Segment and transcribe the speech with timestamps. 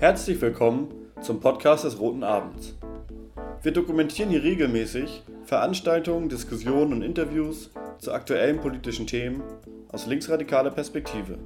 [0.00, 0.88] Herzlich willkommen
[1.20, 2.74] zum Podcast des Roten Abends.
[3.62, 9.42] Wir dokumentieren hier regelmäßig Veranstaltungen, Diskussionen und Interviews zu aktuellen politischen Themen
[9.92, 11.36] aus linksradikaler Perspektive.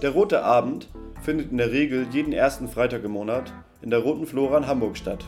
[0.00, 0.88] Der Rote Abend
[1.20, 3.52] findet in der Regel jeden ersten Freitag im Monat
[3.82, 5.26] in der Roten Flora in Hamburg statt.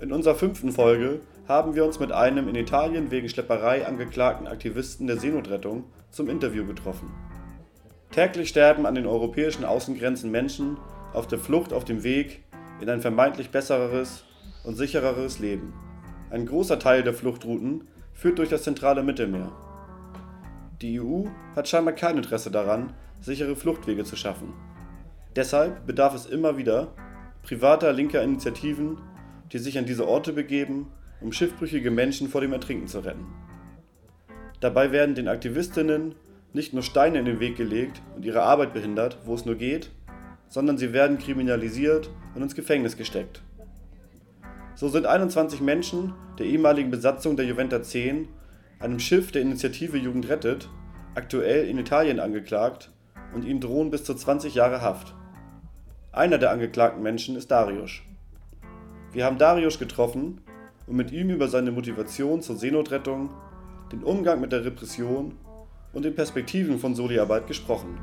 [0.00, 5.08] In unserer fünften Folge haben wir uns mit einem in Italien wegen Schlepperei angeklagten Aktivisten
[5.08, 7.10] der Seenotrettung zum Interview getroffen.
[8.10, 10.78] Täglich sterben an den europäischen Außengrenzen Menschen
[11.12, 12.42] auf der Flucht auf dem Weg
[12.80, 14.24] in ein vermeintlich besseres
[14.64, 15.74] und sichereres Leben.
[16.30, 19.52] Ein großer Teil der Fluchtrouten führt durch das zentrale Mittelmeer.
[20.80, 24.52] Die EU hat scheinbar kein Interesse daran, sichere Fluchtwege zu schaffen.
[25.36, 26.88] Deshalb bedarf es immer wieder
[27.42, 28.98] privater linker Initiativen,
[29.52, 33.26] die sich an diese Orte begeben, um schiffbrüchige Menschen vor dem Ertrinken zu retten.
[34.60, 36.14] Dabei werden den Aktivistinnen
[36.52, 39.90] nicht nur Steine in den Weg gelegt und ihre Arbeit behindert, wo es nur geht,
[40.48, 43.42] sondern sie werden kriminalisiert und ins Gefängnis gesteckt.
[44.74, 48.28] So sind 21 Menschen der ehemaligen Besatzung der Juventa 10,
[48.78, 50.68] einem Schiff der Initiative Jugend rettet,
[51.14, 52.92] aktuell in Italien angeklagt
[53.34, 55.14] und ihnen drohen bis zu 20 Jahre Haft.
[56.12, 58.00] Einer der angeklagten Menschen ist Darius.
[59.12, 60.40] Wir haben Darius getroffen
[60.86, 63.30] und mit ihm über seine Motivation zur Seenotrettung,
[63.92, 65.34] den Umgang mit der Repression
[65.92, 67.98] und den Perspektiven von Soli-Arbeit gesprochen.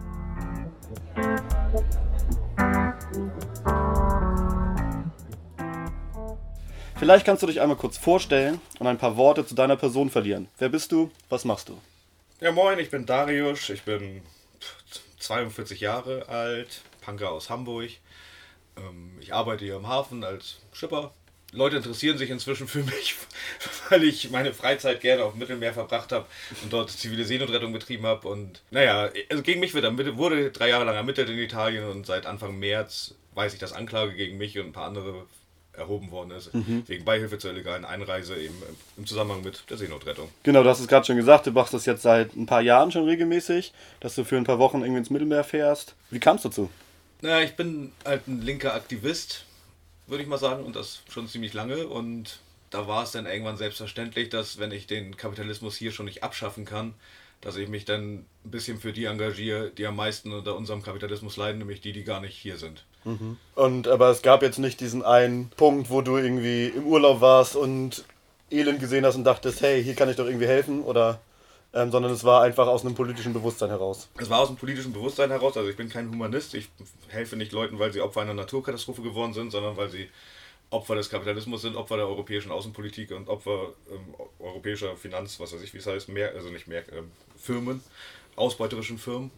[6.97, 10.47] Vielleicht kannst du dich einmal kurz vorstellen und ein paar Worte zu deiner Person verlieren.
[10.57, 11.11] Wer bist du?
[11.29, 11.77] Was machst du?
[12.39, 14.21] Ja, moin, ich bin Darius, ich bin
[15.19, 17.91] 42 Jahre alt, Punker aus Hamburg.
[18.77, 21.13] Ähm, ich arbeite hier im Hafen als Schipper.
[21.55, 23.15] Leute interessieren sich inzwischen für mich,
[23.89, 26.25] weil ich meine Freizeit gerne auf dem Mittelmeer verbracht habe
[26.61, 28.27] und dort zivile Seenotrettung betrieben habe.
[28.27, 32.05] Und naja, also gegen mich wird ermittelt, wurde drei Jahre lang ermittelt in Italien und
[32.05, 35.25] seit Anfang März weiß ich, dass Anklage gegen mich und ein paar andere
[35.77, 36.83] erhoben worden ist, mhm.
[36.87, 38.55] wegen Beihilfe zur illegalen Einreise eben
[38.97, 40.29] im Zusammenhang mit der Seenotrettung.
[40.43, 42.91] Genau, du hast es gerade schon gesagt, du machst das jetzt seit ein paar Jahren
[42.91, 45.95] schon regelmäßig, dass du für ein paar Wochen irgendwie ins Mittelmeer fährst.
[46.11, 46.69] Wie kamst du dazu?
[47.21, 49.45] Naja, ich bin halt ein linker Aktivist,
[50.07, 51.87] würde ich mal sagen, und das schon ziemlich lange.
[51.87, 52.39] Und
[52.69, 56.65] da war es dann irgendwann selbstverständlich, dass wenn ich den Kapitalismus hier schon nicht abschaffen
[56.65, 56.93] kann,
[57.41, 61.37] dass ich mich dann ein bisschen für die engagiere, die am meisten unter unserem Kapitalismus
[61.37, 62.83] leiden, nämlich die, die gar nicht hier sind.
[63.03, 63.37] Mhm.
[63.53, 67.55] Und aber es gab jetzt nicht diesen einen Punkt, wo du irgendwie im Urlaub warst
[67.55, 68.03] und
[68.49, 71.19] Elend gesehen hast und dachtest, hey, hier kann ich doch irgendwie helfen oder
[71.75, 74.07] ähm, sondern es war einfach aus einem politischen Bewusstsein heraus.
[74.17, 75.57] Es war aus einem politischen Bewusstsein heraus.
[75.57, 76.53] Also ich bin kein Humanist.
[76.55, 76.69] Ich
[77.09, 80.09] helfe nicht Leuten, weil sie Opfer einer Naturkatastrophe geworden sind, sondern weil sie
[80.69, 85.61] Opfer des Kapitalismus sind, Opfer der europäischen Außenpolitik und Opfer ähm, europäischer Finanz, was weiß
[85.61, 87.83] ich, wie es heißt, mehr, also nicht mehr, ähm, Firmen,
[88.37, 89.29] ausbeuterischen Firmen.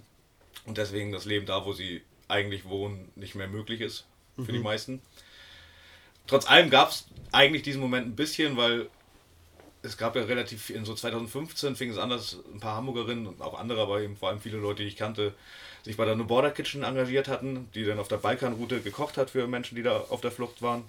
[0.66, 4.06] Und deswegen das Leben da, wo sie eigentlich wohnen, nicht mehr möglich ist
[4.36, 4.58] für mhm.
[4.58, 5.02] die meisten.
[6.28, 8.90] Trotz allem gab es eigentlich diesen Moment ein bisschen, weil
[9.88, 13.42] es gab ja relativ, in so 2015 fing es an, dass ein paar Hamburgerinnen und
[13.42, 15.34] auch andere, aber eben vor allem viele Leute, die ich kannte,
[15.84, 19.30] sich bei der No Border Kitchen engagiert hatten, die dann auf der Balkanroute gekocht hat
[19.30, 20.84] für Menschen, die da auf der Flucht waren.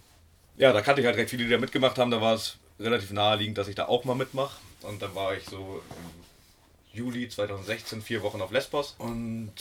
[0.56, 2.10] Ja, da kannte ich halt recht viele, die da mitgemacht haben.
[2.10, 4.58] Da war es relativ naheliegend, dass ich da auch mal mitmache.
[4.82, 9.52] Und dann war ich so im Juli 2016 vier Wochen auf Lesbos und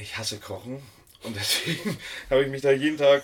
[0.00, 0.82] ich hasse Kochen
[1.22, 1.96] und deswegen
[2.30, 3.22] habe ich mich da jeden Tag,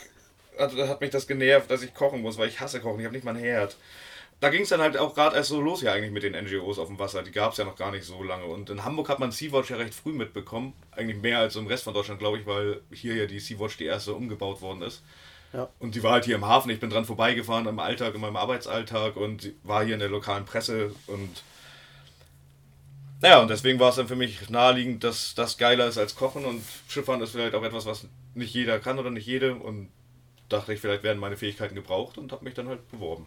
[0.59, 3.15] hat, hat mich das genervt, dass ich kochen muss, weil ich hasse Kochen, ich habe
[3.15, 3.77] nicht mal Herd.
[4.41, 6.79] Da ging es dann halt auch gerade erst so los ja eigentlich mit den NGOs
[6.79, 7.23] auf dem Wasser.
[7.23, 8.45] Die gab es ja noch gar nicht so lange.
[8.45, 10.75] Und in Hamburg hat man Sea-Watch ja recht früh mitbekommen.
[10.93, 13.87] Eigentlich mehr als im Rest von Deutschland, glaube ich, weil hier ja die Sea-Watch die
[13.87, 15.03] erste umgebaut worden ist.
[15.53, 15.69] Ja.
[15.81, 16.71] Und die war halt hier im Hafen.
[16.71, 20.45] Ich bin dran vorbeigefahren im Alltag, in meinem Arbeitsalltag und war hier in der lokalen
[20.45, 21.43] Presse und
[23.21, 26.45] naja, und deswegen war es dann für mich naheliegend, dass das geiler ist als Kochen
[26.45, 29.57] und Schifffahren ist vielleicht auch etwas, was nicht jeder kann oder nicht jede.
[29.57, 29.89] Und
[30.49, 33.27] dachte ich, vielleicht werden meine Fähigkeiten gebraucht und habe mich dann halt beworben.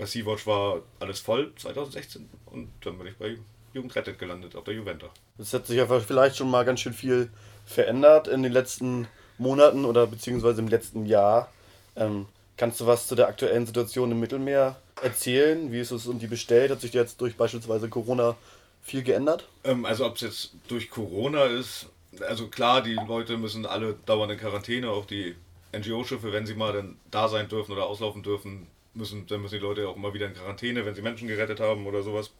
[0.00, 3.36] Bei Sea-Watch war alles voll 2016 und dann bin ich bei
[3.74, 5.10] Jugend rettet gelandet auf der Juventa.
[5.36, 7.28] Es hat sich ja vielleicht schon mal ganz schön viel
[7.66, 11.52] verändert in den letzten Monaten oder beziehungsweise im letzten Jahr.
[11.96, 12.24] Ähm,
[12.56, 15.70] kannst du was zu der aktuellen Situation im Mittelmeer erzählen?
[15.70, 16.70] Wie ist es um die bestellt?
[16.70, 18.38] Hat sich jetzt durch beispielsweise Corona
[18.80, 19.48] viel geändert?
[19.64, 21.90] Ähm, also ob es jetzt durch Corona ist,
[22.26, 25.36] also klar, die Leute müssen alle dauernd in Quarantäne, auch die
[25.76, 29.60] NGO-Schiffe, wenn sie mal dann da sein dürfen oder auslaufen dürfen, müssen, dann müssen die
[29.60, 32.30] Leute auch immer wieder in Quarantäne, wenn sie Menschen gerettet haben oder sowas.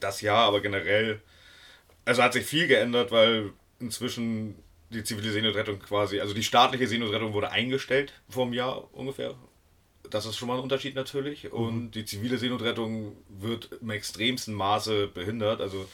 [0.00, 1.20] Das ja, aber generell,
[2.04, 4.54] also hat sich viel geändert, weil inzwischen
[4.90, 9.34] die zivile Seenotrettung quasi, also die staatliche Seenotrettung wurde eingestellt vor einem Jahr ungefähr,
[10.10, 11.52] das ist schon mal ein Unterschied natürlich.
[11.52, 11.90] Und mhm.
[11.90, 15.60] die zivile Seenotrettung wird im extremsten Maße behindert.
[15.60, 15.86] Also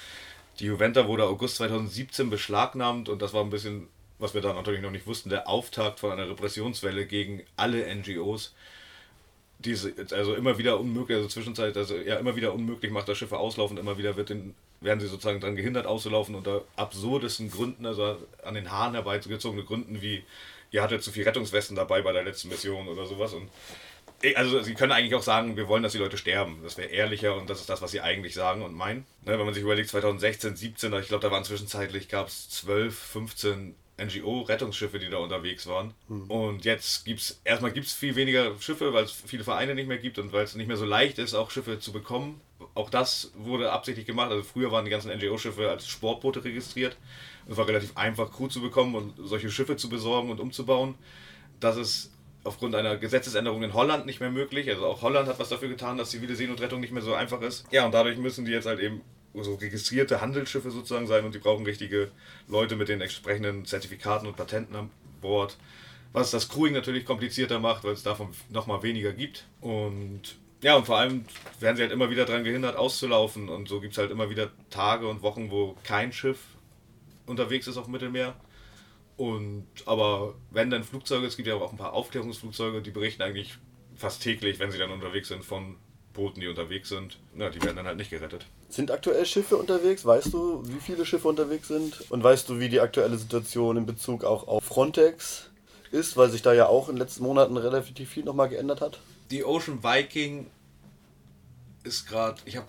[0.61, 4.83] Die Juventa wurde August 2017 beschlagnahmt und das war ein bisschen, was wir da natürlich
[4.83, 8.55] noch nicht wussten, der Auftakt von einer Repressionswelle gegen alle NGOs.
[9.59, 9.77] Die
[10.13, 13.79] also immer wieder unmöglich, also Zwischenzeit, also ja immer wieder unmöglich macht, dass Schiffe auslaufen,
[13.79, 18.55] immer wieder wird den, werden sie sozusagen daran gehindert auszulaufen unter absurdesten Gründen, also an
[18.55, 20.23] den Haaren herbeigezogene Gründen wie
[20.71, 23.49] ihr hattet zu viel Rettungswesten dabei bei der letzten Mission oder sowas und
[24.37, 26.61] also sie können eigentlich auch sagen, wir wollen, dass die Leute sterben.
[26.63, 29.05] Das wäre ehrlicher und das ist das, was sie eigentlich sagen und meinen.
[29.25, 32.97] Ne, wenn man sich überlegt, 2016, 17, ich glaube, da waren zwischenzeitlich, gab es 12,
[32.97, 35.95] 15 NGO-Rettungsschiffe, die da unterwegs waren.
[36.09, 36.31] Mhm.
[36.31, 39.89] Und jetzt gibt es, erstmal gibt es viel weniger Schiffe, weil es viele Vereine nicht
[39.89, 42.41] mehr gibt und weil es nicht mehr so leicht ist, auch Schiffe zu bekommen.
[42.75, 44.31] Auch das wurde absichtlich gemacht.
[44.31, 46.97] Also früher waren die ganzen NGO-Schiffe als Sportboote registriert.
[47.49, 50.95] Es war relativ einfach, Crew zu bekommen und solche Schiffe zu besorgen und umzubauen.
[51.61, 52.11] Das ist
[52.43, 54.69] aufgrund einer Gesetzesänderung in Holland nicht mehr möglich.
[54.69, 57.65] Also auch Holland hat was dafür getan, dass zivile Seenotrettung nicht mehr so einfach ist.
[57.71, 59.03] Ja, und dadurch müssen die jetzt halt eben
[59.43, 62.11] so registrierte Handelsschiffe sozusagen sein und die brauchen richtige
[62.47, 64.91] Leute mit den entsprechenden Zertifikaten und Patenten an
[65.21, 65.57] Bord.
[66.13, 69.47] Was das Crewing natürlich komplizierter macht, weil es davon nochmal weniger gibt.
[69.61, 71.25] Und ja, und vor allem
[71.59, 73.49] werden sie halt immer wieder daran gehindert, auszulaufen.
[73.49, 76.39] Und so gibt es halt immer wieder Tage und Wochen, wo kein Schiff
[77.27, 78.37] unterwegs ist auf dem Mittelmeer.
[79.17, 83.59] Und aber wenn dann Flugzeuge, es gibt ja auch ein paar Aufklärungsflugzeuge, die berichten eigentlich
[83.97, 85.77] fast täglich, wenn sie dann unterwegs sind, von
[86.13, 87.19] Booten, die unterwegs sind.
[87.37, 88.47] Ja, die werden dann halt nicht gerettet.
[88.75, 90.05] Sind aktuell Schiffe unterwegs?
[90.05, 92.11] Weißt du, wie viele Schiffe unterwegs sind?
[92.11, 95.49] Und weißt du, wie die aktuelle Situation in Bezug auch auf Frontex
[95.93, 98.99] ist, weil sich da ja auch in den letzten Monaten relativ viel nochmal geändert hat?
[99.31, 100.51] Die Ocean Viking
[101.85, 102.67] ist gerade, ich habe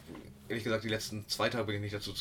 [0.47, 2.13] ehrlich gesagt, die letzten zwei Tage bin ich nicht dazu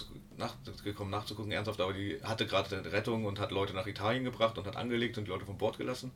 [0.83, 4.67] gekommen nachzugucken, ernsthaft, aber die hatte gerade Rettung und hat Leute nach Italien gebracht und
[4.67, 6.11] hat angelegt und die Leute von Bord gelassen.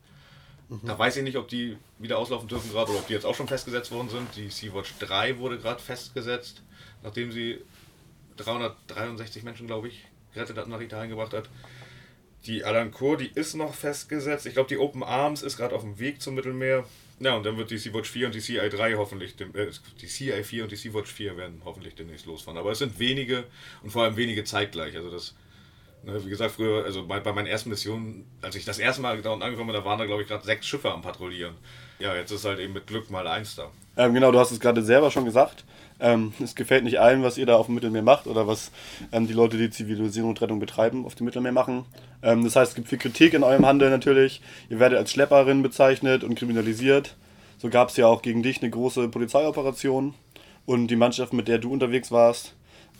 [0.83, 3.33] Da weiß ich nicht, ob die wieder auslaufen dürfen gerade oder ob die jetzt auch
[3.33, 4.27] schon festgesetzt worden sind.
[4.35, 6.61] Die Sea-Watch 3 wurde gerade festgesetzt,
[7.01, 7.59] nachdem sie
[8.37, 11.49] 363 Menschen, glaube ich, gerettet hat, nach Italien gebracht hat.
[12.45, 14.45] Die Alancourt, die ist noch festgesetzt.
[14.45, 16.85] Ich glaube, die Open Arms ist gerade auf dem Weg zum Mittelmeer.
[17.19, 20.71] Ja, und dann wird die Sea-Watch 4 und die CI3 hoffentlich, äh, die CI4 und
[20.71, 22.57] die Sea-Watch 4 werden hoffentlich demnächst losfahren.
[22.57, 23.43] Aber es sind wenige
[23.81, 24.95] und vor allem wenige zeitgleich.
[24.95, 25.35] Also das,
[26.03, 29.21] ne, wie gesagt, früher, also bei, bei meinen ersten Missionen, als ich das erste Mal
[29.21, 31.55] da unten angekommen bin, da waren da glaube ich gerade sechs Schiffe am Patrouillieren.
[31.99, 33.69] Ja, jetzt ist halt eben mit Glück mal eins da.
[33.97, 35.65] Ähm, genau, du hast es gerade selber schon gesagt.
[35.99, 38.71] Ähm, es gefällt nicht allen, was ihr da auf dem Mittelmeer macht oder was
[39.11, 41.85] ähm, die Leute, die Zivilisierung und Rettung betreiben, auf dem Mittelmeer machen.
[42.23, 44.41] Ähm, das heißt, es gibt viel Kritik in eurem Handel natürlich.
[44.69, 47.15] Ihr werdet als Schlepperin bezeichnet und kriminalisiert.
[47.57, 50.13] So gab es ja auch gegen dich eine große Polizeioperation
[50.65, 52.55] und die Mannschaft, mit der du unterwegs warst.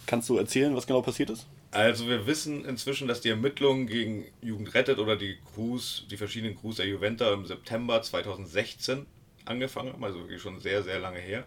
[0.06, 1.48] Kannst du erzählen, was genau passiert ist?
[1.72, 6.60] Also wir wissen inzwischen, dass die Ermittlungen gegen Jugend rettet oder die Crews, die verschiedenen
[6.60, 9.06] Crews der Juventa im September 2016
[9.46, 11.46] angefangen haben, also wirklich schon sehr, sehr lange her.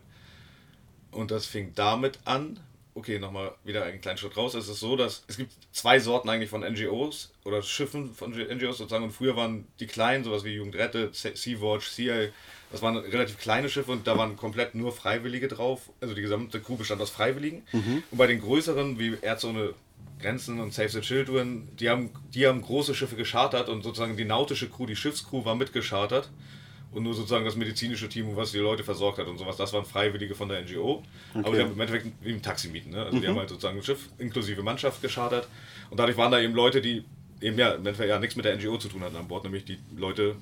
[1.10, 2.60] Und das fing damit an,
[2.94, 4.54] okay, nochmal wieder einen kleinen Schritt raus.
[4.54, 8.78] Es ist so, dass es gibt zwei Sorten eigentlich von NGOs oder Schiffen von NGOs
[8.78, 9.04] sozusagen.
[9.04, 12.28] Und früher waren die kleinen, sowas wie Jugendrette, Sea-Watch, CIA,
[12.70, 15.90] das waren relativ kleine Schiffe und da waren komplett nur Freiwillige drauf.
[16.00, 17.62] Also die gesamte Crew bestand aus Freiwilligen.
[17.72, 18.02] Mhm.
[18.10, 19.74] Und bei den größeren, wie Ärzte ohne
[20.22, 24.24] Grenzen und Save the Children, die haben, die haben große Schiffe geschartert und sozusagen die
[24.24, 26.30] nautische Crew, die Schiffscrew war mitgeschartert
[26.92, 29.84] und nur sozusagen das medizinische Team, was die Leute versorgt hat und sowas, das waren
[29.84, 31.02] Freiwillige von der NGO.
[31.34, 31.44] Okay.
[31.44, 32.90] Aber die haben im Endeffekt wie ein Taxi mieten.
[32.90, 33.02] Ne?
[33.04, 33.20] Also mhm.
[33.22, 35.48] die haben halt sozusagen ein Schiff inklusive Mannschaft geschartert.
[35.90, 37.04] Und dadurch waren da eben Leute, die
[37.40, 39.64] eben ja im Endeffekt ja nichts mit der NGO zu tun hatten an Bord, nämlich
[39.64, 40.36] die Leute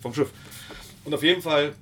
[0.00, 0.30] vom Schiff.
[1.04, 1.74] Und auf jeden Fall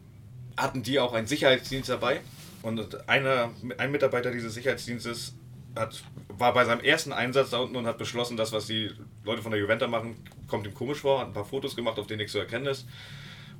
[0.56, 2.20] hatten die auch einen Sicherheitsdienst dabei.
[2.62, 5.34] Und einer, ein Mitarbeiter dieses Sicherheitsdienstes
[5.74, 6.02] hat,
[6.38, 8.90] war bei seinem ersten Einsatz da unten und hat beschlossen, das, was die
[9.24, 12.06] Leute von der Juventa machen, kommt ihm komisch vor, hat ein paar Fotos gemacht, auf
[12.06, 12.86] denen nichts zu erkennen ist.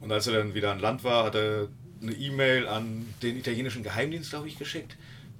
[0.00, 1.68] Und als er dann wieder an Land war, hat er
[2.02, 4.96] eine E-Mail an den italienischen Geheimdienst, glaube ich, geschickt.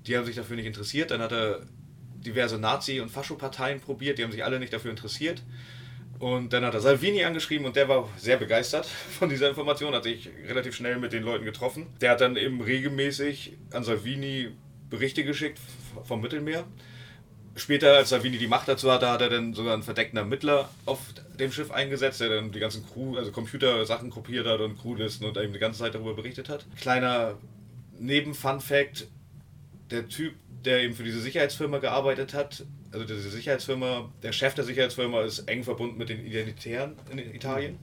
[0.07, 1.11] Die haben sich dafür nicht interessiert.
[1.11, 1.61] Dann hat er
[2.23, 5.43] diverse Nazi- und Faschoparteien probiert, die haben sich alle nicht dafür interessiert.
[6.19, 8.87] Und dann hat er Salvini angeschrieben und der war sehr begeistert
[9.19, 11.87] von dieser Information, hat sich relativ schnell mit den Leuten getroffen.
[12.01, 14.53] Der hat dann eben regelmäßig an Salvini
[14.89, 15.59] Berichte geschickt
[16.05, 16.65] vom Mittelmeer.
[17.55, 21.01] Später, als Savini die Macht dazu hatte, hat er dann sogar einen verdeckten Ermittler auf
[21.39, 25.37] dem Schiff eingesetzt, der dann die ganzen Crew, also Computersachen kopiert hat und Crewlisten und
[25.37, 26.65] eben die ganze Zeit darüber berichtet hat.
[26.81, 27.39] Kleiner
[27.99, 29.07] Neben-Fun-Fact:
[29.91, 34.65] Der Typ, der eben für diese Sicherheitsfirma gearbeitet hat, also diese Sicherheitsfirma, der Chef der
[34.65, 37.79] Sicherheitsfirma ist eng verbunden mit den Identitären in Italien.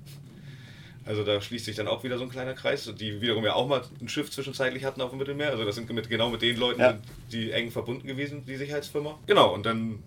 [1.09, 3.67] Also da schließt sich dann auch wieder so ein kleiner Kreis, die wiederum ja auch
[3.67, 5.49] mal ein Schiff zwischenzeitlich hatten auf dem Mittelmeer.
[5.49, 6.99] Also das sind mit, genau mit den Leuten, ja.
[7.31, 9.17] die eng verbunden gewesen, die Sicherheitsfirma.
[9.25, 10.03] Genau, und dann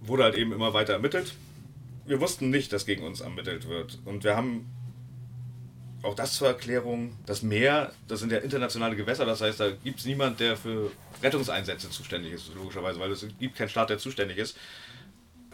[0.00, 1.34] wurde halt eben immer weiter ermittelt.
[2.04, 4.00] Wir wussten nicht, dass gegen uns ermittelt wird.
[4.04, 4.66] Und wir haben
[6.02, 10.00] auch das zur Erklärung, das Meer, das sind ja internationale Gewässer, das heißt, da gibt
[10.00, 10.90] es niemand, der für
[11.22, 14.56] Rettungseinsätze zuständig ist, logischerweise, weil es gibt keinen Staat, der zuständig ist.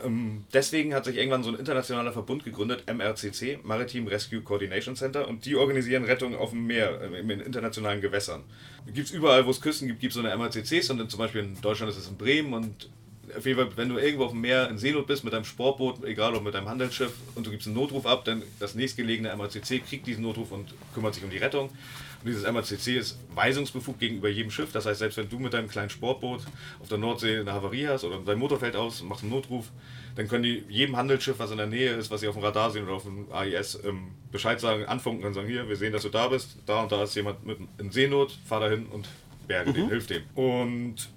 [0.05, 5.28] Ähm, deswegen hat sich irgendwann so ein internationaler Verbund gegründet, MRCC, Maritime Rescue Coordination Center,
[5.28, 8.45] und die organisieren Rettung auf dem Meer, äh, in internationalen Gewässern.
[8.87, 11.43] Gibt es überall, wo es Küsten gibt, gibt es so eine MRCCs und zum Beispiel
[11.43, 12.90] in Deutschland ist es in Bremen und
[13.37, 16.05] auf jeden Fall, wenn du irgendwo auf dem Meer in Seenot bist mit deinem Sportboot,
[16.05, 19.85] egal ob mit deinem Handelsschiff, und du gibst einen Notruf ab, dann das nächstgelegene MACC
[19.87, 21.69] kriegt diesen Notruf und kümmert sich um die Rettung.
[21.69, 24.73] Und dieses MACC ist weisungsbefugt gegenüber jedem Schiff.
[24.73, 26.41] Das heißt, selbst wenn du mit deinem kleinen Sportboot
[26.81, 29.71] auf der Nordsee eine Havarie hast oder dein Motor fällt aus und machst einen Notruf,
[30.17, 32.71] dann können die jedem Handelsschiff, was in der Nähe ist, was sie auf dem Radar
[32.71, 36.03] sehen oder auf dem AIS, ähm, Bescheid sagen, anfunken und sagen, hier, wir sehen, dass
[36.03, 39.09] du da bist, da und da ist jemand mit in Seenot, fahr dahin und
[39.47, 39.75] berge mhm.
[39.75, 40.23] den, hilf dem.
[40.35, 41.09] Und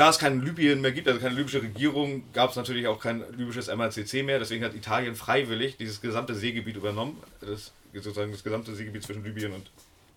[0.00, 3.22] da es kein Libyen mehr gibt, also keine libysche Regierung, gab es natürlich auch kein
[3.36, 4.38] libysches MRCC mehr.
[4.38, 7.22] Deswegen hat Italien freiwillig dieses gesamte Seegebiet übernommen.
[7.42, 9.70] Das, sozusagen das gesamte Seegebiet zwischen Libyen und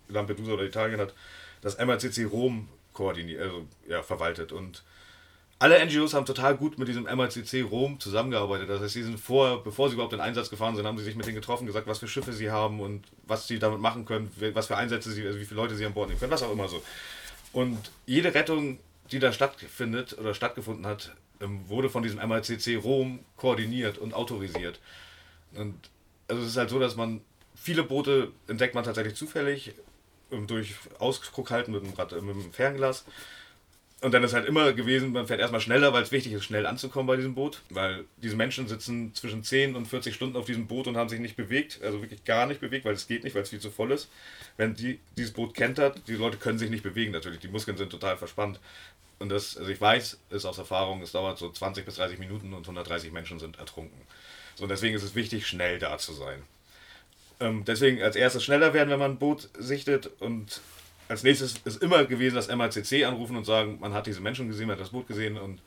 [0.07, 1.13] Lampedusa oder Italien hat
[1.61, 4.53] das MRCC Rom koordiniert, also ja, verwaltet.
[4.53, 4.83] Und
[5.59, 8.69] alle NGOs haben total gut mit diesem MRCC Rom zusammengearbeitet.
[8.69, 11.17] Das heißt, sie sind vor, bevor sie überhaupt in Einsatz gefahren sind, haben sie sich
[11.17, 14.31] mit denen getroffen, gesagt, was für Schiffe sie haben und was sie damit machen können,
[14.53, 16.53] was für Einsätze sie, also wie viele Leute sie an Bord nehmen können, was auch
[16.53, 16.81] immer so.
[17.51, 18.79] Und jede Rettung
[19.11, 24.79] die da stattfindet oder stattgefunden hat, ähm, wurde von diesem MICC Rom koordiniert und autorisiert.
[25.53, 25.75] Und
[26.27, 27.21] also es ist halt so, dass man
[27.55, 29.73] viele Boote entdeckt man tatsächlich zufällig
[30.31, 33.05] ähm, durch Ausguck halten mit dem, mit dem Fernglas.
[34.03, 36.65] Und dann ist halt immer gewesen, man fährt erstmal schneller, weil es wichtig ist, schnell
[36.65, 37.61] anzukommen bei diesem Boot.
[37.69, 41.21] Weil diese Menschen sitzen zwischen 10 und 40 Stunden auf diesem Boot und haben sich
[41.21, 43.71] nicht bewegt, also wirklich gar nicht bewegt, weil es geht nicht, weil es viel zu
[43.71, 44.09] voll ist.
[44.57, 47.91] Wenn die, dieses Boot kentert, die Leute können sich nicht bewegen natürlich, die Muskeln sind
[47.91, 48.59] total verspannt.
[49.23, 52.53] Und das, also ich weiß, ist aus Erfahrung, es dauert so 20 bis 30 Minuten
[52.53, 54.01] und 130 Menschen sind ertrunken.
[54.55, 56.43] So, und deswegen ist es wichtig, schnell da zu sein.
[57.39, 60.59] Ähm, deswegen als erstes schneller werden, wenn man ein Boot sichtet und
[61.07, 64.67] als nächstes ist immer gewesen, das MACC anrufen und sagen, man hat diese Menschen gesehen,
[64.67, 65.61] man hat das Boot gesehen und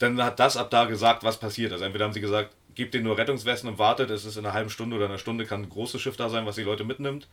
[0.00, 1.70] dann hat das ab da gesagt, was passiert.
[1.70, 4.54] Also entweder haben sie gesagt, gebt denen nur Rettungswesten und wartet, es ist in einer
[4.54, 7.28] halben Stunde oder einer Stunde kann ein großes Schiff da sein, was die Leute mitnimmt.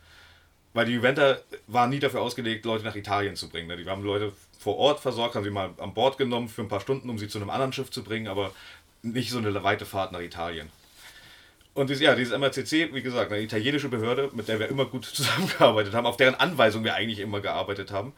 [0.72, 3.66] Weil die Juventa war nie dafür ausgelegt, Leute nach Italien zu bringen.
[3.66, 3.78] Ne?
[3.78, 6.80] Die haben Leute vor Ort versorgt, haben sie mal an Bord genommen für ein paar
[6.80, 8.52] Stunden, um sie zu einem anderen Schiff zu bringen, aber
[9.02, 10.68] nicht so eine weite Fahrt nach Italien.
[11.74, 15.04] Und dieses, ja, dieses MRCC, wie gesagt, eine italienische Behörde, mit der wir immer gut
[15.14, 18.14] zusammengearbeitet haben, auf deren Anweisung wir eigentlich immer gearbeitet haben.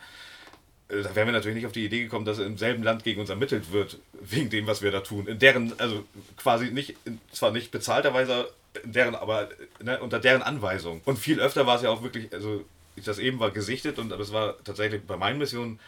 [0.88, 3.20] Äh, da wären wir natürlich nicht auf die Idee gekommen, dass im selben Land gegen
[3.20, 5.26] uns ermittelt wird, wegen dem, was wir da tun.
[5.26, 6.04] In deren, also
[6.36, 6.94] quasi nicht,
[7.32, 8.48] zwar nicht bezahlterweise,
[8.84, 9.48] deren, aber
[9.82, 11.00] ne, unter deren Anweisung.
[11.04, 12.64] Und viel öfter war es ja auch wirklich, also
[13.04, 15.80] das eben war gesichtet und das war tatsächlich bei meinen Missionen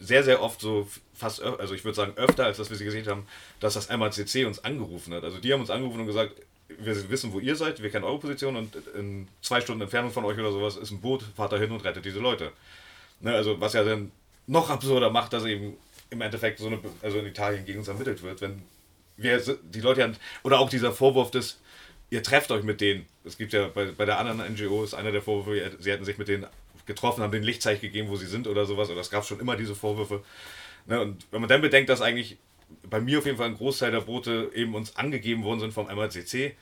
[0.00, 3.06] sehr, sehr oft so fast, also ich würde sagen öfter, als dass wir sie gesehen
[3.06, 3.26] haben,
[3.60, 5.24] dass das MACC uns angerufen hat.
[5.24, 6.32] Also die haben uns angerufen und gesagt,
[6.68, 10.24] wir wissen, wo ihr seid, wir kennen eure Position und in zwei Stunden Entfernung von
[10.24, 12.52] euch oder sowas ist ein Boot, fahrt da hin und rettet diese Leute.
[13.20, 14.10] Ne, also was ja dann
[14.46, 15.76] noch absurder macht, dass eben
[16.10, 18.62] im Endeffekt so eine, also in Italien gegen uns ermittelt wird, wenn
[19.16, 20.12] wir die Leute,
[20.42, 21.60] oder auch dieser Vorwurf des,
[22.12, 23.06] ihr trefft euch mit denen.
[23.24, 26.18] Es gibt ja bei, bei der anderen NGO ist einer der Vorwürfe, sie hätten sich
[26.18, 26.46] mit denen
[26.84, 28.90] getroffen, haben den Lichtzeichen gegeben, wo sie sind oder sowas.
[28.90, 30.22] Oder es gab schon immer diese Vorwürfe.
[30.84, 32.36] Ne, und wenn man dann bedenkt, dass eigentlich
[32.82, 35.86] bei mir auf jeden Fall ein Großteil der Boote eben uns angegeben worden sind vom
[35.86, 36.54] MRCC,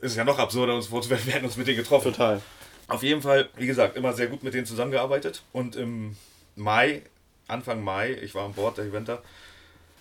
[0.00, 2.12] ist es ja noch absurder, uns vorzuwerfen, wir hätten uns mit denen getroffen.
[2.12, 2.40] Total.
[2.88, 5.42] Auf jeden Fall, wie gesagt, immer sehr gut mit denen zusammengearbeitet.
[5.52, 6.16] Und im
[6.56, 7.02] Mai,
[7.48, 9.22] Anfang Mai, ich war an Bord der Juventa,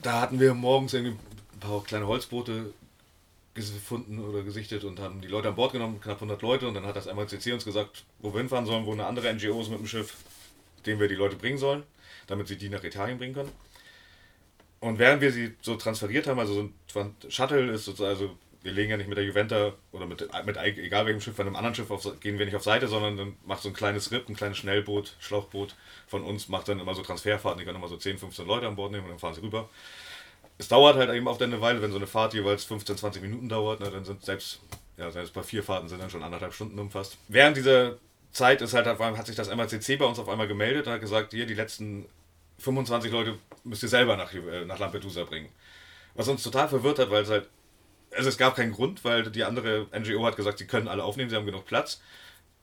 [0.01, 1.17] da hatten wir morgens irgendwie
[1.53, 2.73] ein paar kleine Holzboote
[3.53, 6.67] gefunden oder gesichtet und haben die Leute an Bord genommen, knapp 100 Leute.
[6.67, 9.61] Und dann hat das MRCC uns gesagt, wo wir hinfahren sollen, wo eine andere NGO
[9.61, 10.15] ist mit dem Schiff,
[10.85, 11.83] dem wir die Leute bringen sollen,
[12.27, 13.51] damit sie die nach Italien bringen können.
[14.79, 18.71] Und während wir sie so transferiert haben, also so ein Shuttle ist sozusagen, also wir
[18.71, 21.75] legen ja nicht mit der Juventa oder mit, mit egal welchem Schiff, von einem anderen
[21.75, 24.35] Schiff auf, gehen wir nicht auf Seite, sondern dann macht so ein kleines RIP, ein
[24.35, 25.75] kleines Schnellboot, Schlauchboot
[26.07, 28.75] von uns, macht dann immer so Transferfahrten, die können immer so 10, 15 Leute an
[28.75, 29.69] Bord nehmen und dann fahren sie rüber
[30.59, 33.47] es dauert halt eben auch eine Weile, wenn so eine Fahrt jeweils 15, 20 Minuten
[33.47, 34.59] dauert, ne, dann sind selbst,
[34.97, 37.17] ja, selbst bei vier Fahrten sind dann schon anderthalb Stunden umfasst.
[37.29, 37.97] Während dieser
[38.31, 41.31] Zeit ist halt, hat sich das MACC bei uns auf einmal gemeldet und hat gesagt,
[41.31, 42.05] hier, die letzten
[42.59, 45.47] 25 Leute müsst ihr selber nach, äh, nach Lampedusa bringen.
[46.13, 47.47] Was uns total verwirrt hat, weil es halt,
[48.11, 51.29] also es gab keinen Grund, weil die andere NGO hat gesagt, sie können alle aufnehmen,
[51.29, 52.01] sie haben genug Platz.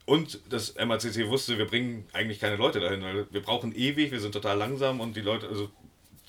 [0.05, 4.21] Und das MACC wusste, wir bringen eigentlich keine Leute dahin, weil wir brauchen ewig, wir
[4.21, 5.71] sind total langsam und die Leute, also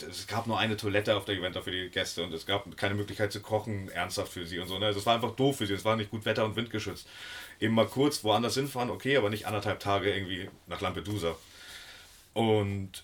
[0.03, 2.95] es gab nur eine Toilette auf der Juventa für die Gäste und es gab keine
[2.95, 4.77] Möglichkeit zu kochen, ernsthaft für sie und so.
[4.77, 4.87] Ne?
[4.87, 7.07] Also es war einfach doof für sie, es war nicht gut Wetter- und Windgeschützt.
[7.59, 11.35] Eben mal kurz woanders hinfahren, okay, aber nicht anderthalb Tage irgendwie nach Lampedusa.
[12.33, 13.03] Und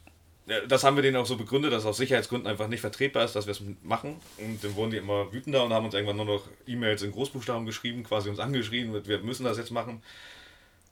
[0.67, 3.45] das haben wir denen auch so begründet, dass aus Sicherheitsgründen einfach nicht vertretbar ist, dass
[3.45, 4.17] wir es machen.
[4.37, 7.65] Und dann wurden die immer wütender und haben uns irgendwann nur noch E-Mails in Großbuchstaben
[7.65, 10.03] geschrieben, quasi uns angeschrien, wir müssen das jetzt machen.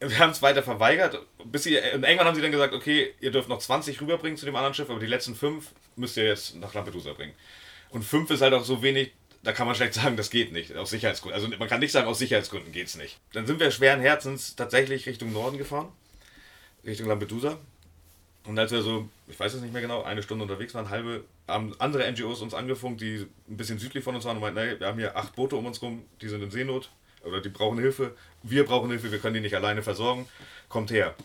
[0.02, 1.20] Wir haben es weiter verweigert.
[1.46, 4.56] Bis sie, irgendwann haben sie dann gesagt, okay, ihr dürft noch 20 rüberbringen zu dem
[4.56, 7.34] anderen Schiff, aber die letzten fünf müsst ihr jetzt nach Lampedusa bringen.
[7.92, 9.12] Und fünf ist halt auch so wenig,
[9.44, 11.40] da kann man schlecht sagen, das geht nicht, aus Sicherheitsgründen.
[11.40, 13.20] Also man kann nicht sagen, aus Sicherheitsgründen geht es nicht.
[13.34, 15.90] Dann sind wir schweren Herzens tatsächlich Richtung Norden gefahren,
[16.84, 17.60] Richtung Lampedusa.
[18.46, 21.26] Und als wir so, ich weiß es nicht mehr genau, eine Stunde unterwegs waren, halbe,
[21.48, 24.80] haben andere NGOs uns angefunkt, die ein bisschen südlich von uns waren und meinten, nee,
[24.80, 26.90] wir haben hier acht Boote um uns rum, die sind in Seenot
[27.24, 30.28] oder die brauchen Hilfe, wir brauchen Hilfe, wir können die nicht alleine versorgen,
[30.70, 31.16] kommt her.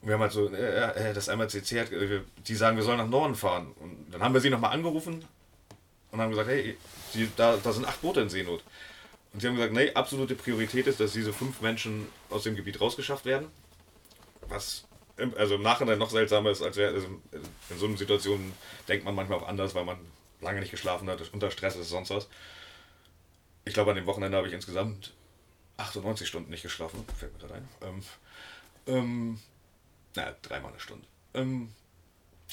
[0.00, 2.98] Und wir haben halt so, äh, äh, das MRCC hat, äh, die sagen, wir sollen
[2.98, 3.72] nach Norden fahren.
[3.80, 5.24] Und dann haben wir sie nochmal angerufen
[6.10, 6.76] und haben gesagt, hey,
[7.14, 8.62] die, da, da sind acht Boote in Seenot.
[9.32, 12.80] Und sie haben gesagt, nee, absolute Priorität ist, dass diese fünf Menschen aus dem Gebiet
[12.80, 13.48] rausgeschafft werden.
[14.48, 14.84] Was
[15.16, 17.06] im, also im Nachhinein noch seltsamer ist, als wir, also
[17.68, 18.52] in so einer Situation
[18.88, 19.98] denkt man manchmal auch anders, weil man
[20.40, 22.28] lange nicht geschlafen hat, unter Stress ist, sonst was.
[23.64, 25.12] Ich glaube, an dem Wochenende habe ich insgesamt
[25.80, 27.68] 98 Stunden nicht geschlafen, fällt mir gerade ein.
[27.82, 28.02] Ähm,
[28.86, 29.40] ähm,
[30.14, 31.06] naja, dreimal eine Stunde.
[31.34, 31.70] Ähm,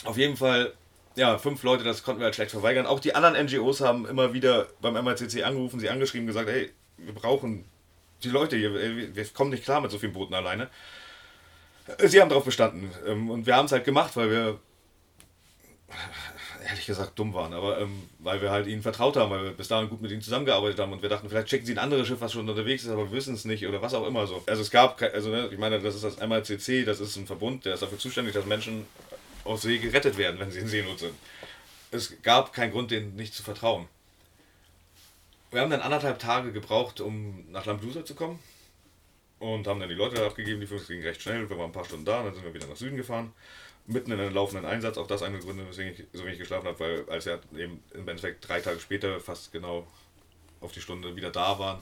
[0.04, 0.74] auf jeden Fall,
[1.16, 2.86] ja, fünf Leute, das konnten wir halt schlecht verweigern.
[2.86, 7.14] Auch die anderen NGOs haben immer wieder beim MRCC angerufen, sie angeschrieben, gesagt, hey, wir
[7.14, 7.66] brauchen
[8.24, 10.70] die Leute hier, wir kommen nicht klar mit so vielen Booten alleine.
[12.04, 12.92] Sie haben darauf bestanden.
[13.06, 14.60] Ähm, und wir haben es halt gemacht, weil wir
[16.68, 19.70] ehrlich gesagt dumm waren, aber ähm, weil wir halt ihnen vertraut haben, weil wir bis
[19.70, 22.20] dahin gut mit ihnen zusammengearbeitet haben und wir dachten, vielleicht schicken sie ein anderes Schiff,
[22.20, 24.44] was schon unterwegs ist, aber wir wissen es nicht oder was auch immer so.
[24.48, 27.66] Also es gab, also ne, ich meine, das ist das MRCC, das ist ein Verbund,
[27.66, 28.86] der ist dafür zuständig, dass Menschen
[29.46, 31.14] aus See gerettet werden, wenn sie in Seenot sind.
[31.92, 33.88] Es gab keinen Grund, denen nicht zu vertrauen.
[35.52, 38.40] Wir haben dann anderthalb Tage gebraucht, um nach Lampedusa zu kommen
[39.40, 41.86] und haben dann die Leute abgegeben, die Führung ging recht schnell, wir waren ein paar
[41.86, 43.32] Stunden da, dann sind wir wieder nach Süden gefahren,
[43.88, 46.80] mitten in einem laufenden Einsatz, auch das eine Gründe, weswegen ich so wenig geschlafen habe,
[46.80, 49.88] weil als wir eben im Endeffekt drei Tage später fast genau
[50.60, 51.80] auf die Stunde wieder da waren,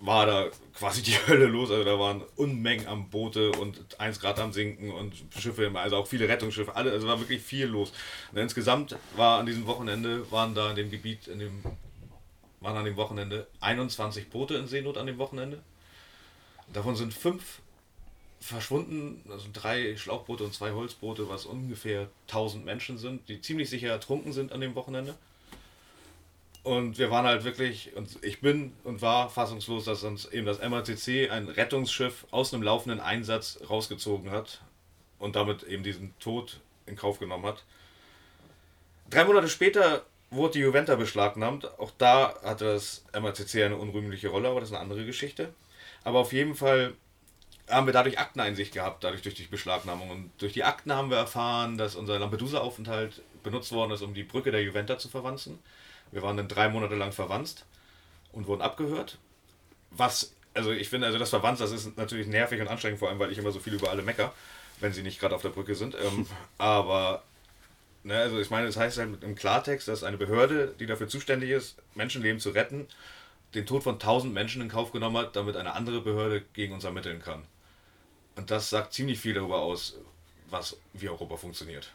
[0.00, 4.38] war da quasi die Hölle los, also da waren Unmengen am Boote und 1 Grad
[4.38, 7.92] am Sinken und Schiffe, also auch viele Rettungsschiffe, alle, also war wirklich viel los.
[8.32, 11.62] Und insgesamt war an diesem Wochenende, waren da in dem Gebiet, in dem,
[12.60, 15.62] waren an dem Wochenende 21 Boote in Seenot an dem Wochenende.
[16.72, 17.60] Davon sind fünf
[18.40, 23.88] verschwunden, also drei Schlauchboote und zwei Holzboote, was ungefähr 1000 Menschen sind, die ziemlich sicher
[23.88, 25.14] ertrunken sind an dem Wochenende.
[26.62, 30.60] Und wir waren halt wirklich, und ich bin und war fassungslos, dass uns eben das
[30.60, 34.62] MACC ein Rettungsschiff aus einem laufenden Einsatz rausgezogen hat
[35.20, 37.62] und damit eben diesen Tod in Kauf genommen hat.
[39.10, 41.78] Drei Monate später wurde die Juventa beschlagnahmt.
[41.78, 45.54] Auch da hatte das MACC eine unrühmliche Rolle, aber das ist eine andere Geschichte.
[46.02, 46.94] Aber auf jeden Fall
[47.68, 50.10] haben wir dadurch Akteneinsicht gehabt, dadurch durch die Beschlagnahmung.
[50.10, 54.22] Und durch die Akten haben wir erfahren, dass unser Lampedusa-Aufenthalt benutzt worden ist, um die
[54.22, 55.58] Brücke der Juventa zu verwanzen.
[56.12, 57.64] Wir waren dann drei Monate lang verwanzt
[58.32, 59.18] und wurden abgehört.
[59.90, 63.18] Was, also ich finde, also das Verwanzt, das ist natürlich nervig und anstrengend, vor allem,
[63.18, 64.32] weil ich immer so viel über alle mecker,
[64.80, 65.94] wenn sie nicht gerade auf der Brücke sind.
[65.94, 66.26] Ähm,
[66.58, 67.24] aber,
[68.04, 71.50] ne, also ich meine, das heißt halt im Klartext, dass eine Behörde, die dafür zuständig
[71.50, 72.86] ist, Menschenleben zu retten,
[73.54, 76.84] den Tod von 1000 Menschen in Kauf genommen hat, damit eine andere Behörde gegen uns
[76.84, 77.42] ermitteln kann.
[78.36, 79.96] Und das sagt ziemlich viel darüber aus,
[80.50, 81.90] was wie Europa funktioniert.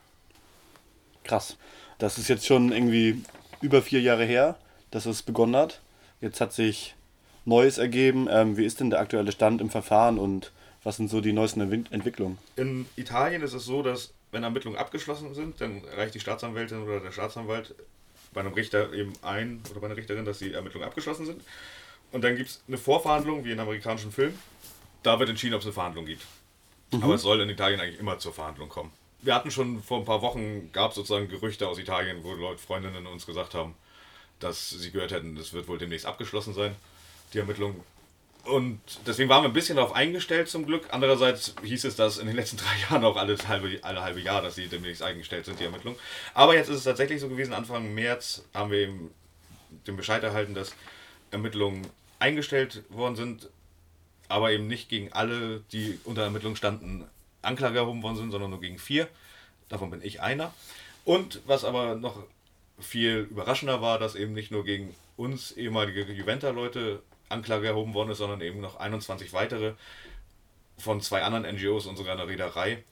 [1.24, 1.58] Krass.
[2.00, 3.24] Das ist jetzt schon irgendwie
[3.62, 4.58] über vier Jahre her,
[4.90, 5.82] dass es begonnen hat.
[6.20, 6.96] Jetzt hat sich
[7.46, 8.28] Neues ergeben.
[8.30, 10.52] Ähm, wie ist denn der aktuelle Stand im Verfahren und
[10.84, 12.40] was sind so die neuesten Entwicklungen?
[12.56, 17.00] In Italien ist es so, dass wenn Ermittlungen abgeschlossen sind, dann reicht die Staatsanwältin oder
[17.00, 17.76] der Staatsanwalt
[18.34, 21.42] bei einem Richter eben ein oder bei einer Richterin, dass die Ermittlungen abgeschlossen sind.
[22.12, 24.38] Und dann gibt es eine Vorverhandlung, wie in amerikanischen Filmen.
[25.04, 26.24] Da wird entschieden, ob es eine Verhandlung gibt.
[26.92, 27.04] Mhm.
[27.04, 28.92] Aber es soll in Italien eigentlich immer zur Verhandlung kommen.
[29.22, 32.58] Wir hatten schon vor ein paar Wochen, gab es sozusagen Gerüchte aus Italien, wo Leute,
[32.58, 33.76] Freundinnen uns gesagt haben,
[34.40, 36.76] dass sie gehört hätten, das wird wohl demnächst abgeschlossen sein,
[37.34, 37.84] die Ermittlung.
[38.44, 40.88] Und deswegen waren wir ein bisschen darauf eingestellt zum Glück.
[40.90, 44.42] Andererseits hieß es, dass in den letzten drei Jahren auch alle halbe, alle halbe Jahr,
[44.42, 45.96] dass sie demnächst eingestellt sind, die Ermittlung.
[46.34, 49.12] Aber jetzt ist es tatsächlich so gewesen, Anfang März haben wir eben
[49.86, 50.74] den Bescheid erhalten, dass
[51.30, 51.88] Ermittlungen
[52.18, 53.50] eingestellt worden sind,
[54.32, 57.06] aber eben nicht gegen alle, die unter Ermittlung standen,
[57.42, 59.08] Anklage erhoben worden sind, sondern nur gegen vier.
[59.70, 60.54] Davon bin ich einer.
[61.06, 62.24] Und was aber noch
[62.80, 68.18] viel überraschender war, dass eben nicht nur gegen uns ehemalige Juventa-Leute Anklage erhoben worden ist,
[68.18, 69.74] sondern eben noch 21 weitere
[70.78, 72.84] von zwei anderen NGOs und sogar einer Reederei.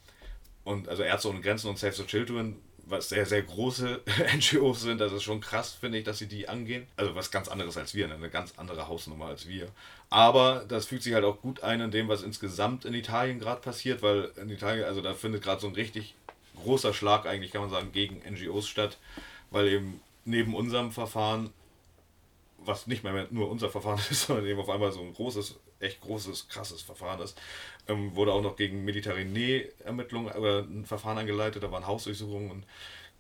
[0.64, 2.58] Und also Ärzte ohne Grenzen und Save the Children,
[2.90, 4.02] was sehr, sehr große
[4.36, 5.00] NGOs sind.
[5.00, 6.88] Das ist schon krass, finde ich, dass sie die angehen.
[6.96, 8.16] Also was ganz anderes als wir, ne?
[8.16, 9.68] eine ganz andere Hausnummer als wir.
[10.10, 13.62] Aber das fühlt sich halt auch gut ein in dem, was insgesamt in Italien gerade
[13.62, 16.16] passiert, weil in Italien, also da findet gerade so ein richtig
[16.64, 18.98] großer Schlag eigentlich, kann man sagen, gegen NGOs statt,
[19.52, 21.52] weil eben neben unserem Verfahren
[22.66, 26.02] was nicht mehr nur unser Verfahren ist, sondern eben auf einmal so ein großes, echt
[26.02, 27.40] großes, krasses Verfahren ist,
[27.90, 32.66] ähm, wurde auch noch gegen Mediterranee-Ermittlungen oder ein Verfahren eingeleitet, da waren Hausdurchsuchungen und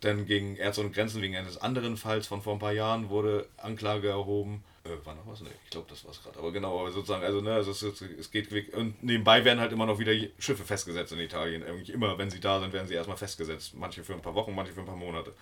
[0.01, 3.47] dann gegen Ärzte und Grenzen wegen eines anderen Falls von vor ein paar Jahren wurde
[3.57, 4.63] Anklage erhoben.
[4.85, 5.41] Äh, war noch was?
[5.41, 6.39] Ne, ich glaube, das war es gerade.
[6.39, 8.73] Aber genau, aber sozusagen, also, ne, also es, es geht.
[8.73, 11.63] Und nebenbei werden halt immer noch wieder Schiffe festgesetzt in Italien.
[11.63, 13.73] Eigentlich immer, wenn sie da sind, werden sie erstmal festgesetzt.
[13.75, 15.33] Manche für ein paar Wochen, manche für ein paar Monate.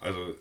[0.00, 0.34] Also,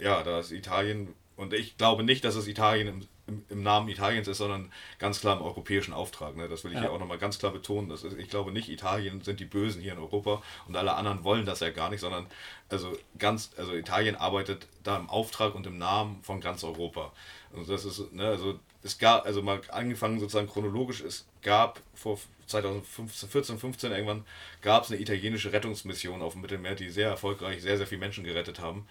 [0.00, 1.14] ja, da ist Italien.
[1.36, 5.36] Und ich glaube nicht, dass es Italien im im, Namen Italiens ist, sondern ganz klar
[5.36, 6.36] im europäischen Auftrag.
[6.36, 6.48] Ne?
[6.48, 6.82] Das will ich ja.
[6.82, 7.88] hier auch nochmal ganz klar betonen.
[7.88, 11.24] Das ist, ich glaube nicht, Italien sind die Bösen hier in Europa und alle anderen
[11.24, 12.26] wollen das ja gar nicht, sondern
[12.68, 17.12] also ganz, also Italien arbeitet da im Auftrag und im Namen von ganz Europa.
[17.54, 22.18] Also das ist, ne, also es gab, also mal angefangen sozusagen chronologisch, es gab vor
[22.46, 24.24] 2015, 14, 15 irgendwann
[24.60, 28.24] gab es eine italienische Rettungsmission auf dem Mittelmeer, die sehr erfolgreich sehr, sehr viele Menschen
[28.24, 28.86] gerettet haben.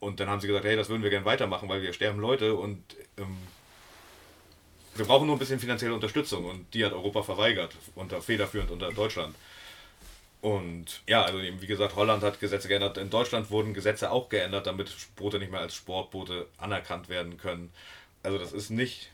[0.00, 2.54] Und dann haben sie gesagt, hey, das würden wir gerne weitermachen, weil wir sterben Leute
[2.54, 2.82] und
[3.16, 3.36] ähm,
[4.98, 8.92] wir brauchen nur ein bisschen finanzielle Unterstützung und die hat Europa verweigert, unter federführend unter
[8.92, 9.34] Deutschland.
[10.40, 12.96] Und ja, also eben, wie gesagt, Holland hat Gesetze geändert.
[12.96, 17.70] In Deutschland wurden Gesetze auch geändert, damit Boote nicht mehr als Sportboote anerkannt werden können.
[18.22, 19.10] Also das ist nicht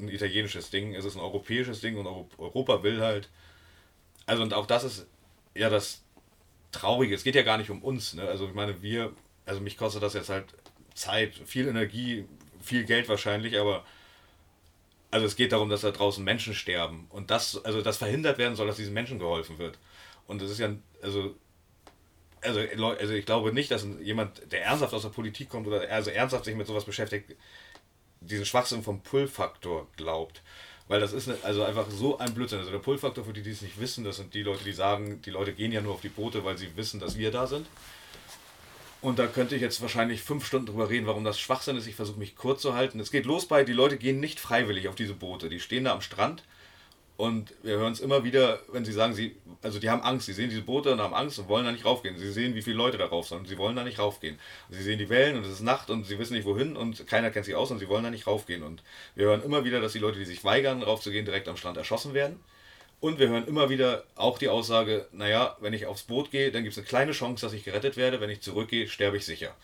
[0.00, 2.06] ein italienisches Ding, es ist ein europäisches Ding und
[2.38, 3.28] Europa will halt.
[4.26, 5.06] Also und auch das ist
[5.54, 6.02] ja das
[6.72, 7.14] Traurige.
[7.14, 8.14] Es geht ja gar nicht um uns.
[8.14, 8.22] Ne?
[8.22, 9.12] Also ich meine, wir,
[9.46, 10.46] also mich kostet das jetzt halt
[10.94, 12.24] Zeit, viel Energie,
[12.62, 13.84] viel Geld wahrscheinlich, aber
[15.14, 18.56] also es geht darum, dass da draußen Menschen sterben und das, also das verhindert werden
[18.56, 19.78] soll, dass diesen Menschen geholfen wird.
[20.26, 21.36] Und das ist ja, also,
[22.40, 26.10] also, also ich glaube nicht, dass jemand, der ernsthaft aus der Politik kommt oder also
[26.10, 27.36] ernsthaft sich mit sowas beschäftigt,
[28.22, 30.42] diesen Schwachsinn vom Pull-Faktor glaubt.
[30.88, 32.58] Weil das ist also einfach so ein Blödsinn.
[32.58, 35.22] Also der Pull-Faktor, für die, die es nicht wissen, das sind die Leute, die sagen,
[35.22, 37.68] die Leute gehen ja nur auf die Boote, weil sie wissen, dass wir da sind.
[39.04, 41.86] Und da könnte ich jetzt wahrscheinlich fünf Stunden drüber reden, warum das Schwachsinn ist.
[41.86, 42.98] Ich versuche mich kurz zu halten.
[43.00, 45.50] Es geht los bei, die Leute gehen nicht freiwillig auf diese Boote.
[45.50, 46.42] Die stehen da am Strand
[47.18, 50.32] und wir hören es immer wieder, wenn sie sagen, sie, also die haben Angst, sie
[50.32, 52.16] sehen diese Boote und haben Angst und wollen da nicht raufgehen.
[52.16, 54.38] Sie sehen, wie viele Leute da rauf sind und sie wollen da nicht raufgehen.
[54.70, 57.30] Sie sehen die Wellen und es ist Nacht und sie wissen nicht wohin und keiner
[57.30, 58.62] kennt sie aus und sie wollen da nicht raufgehen.
[58.62, 58.82] Und
[59.16, 62.14] wir hören immer wieder, dass die Leute, die sich weigern, raufzugehen, direkt am Strand erschossen
[62.14, 62.40] werden.
[63.04, 66.62] Und wir hören immer wieder auch die Aussage, naja, wenn ich aufs Boot gehe, dann
[66.62, 68.18] gibt es eine kleine Chance, dass ich gerettet werde.
[68.18, 69.54] Wenn ich zurückgehe, sterbe ich sicher.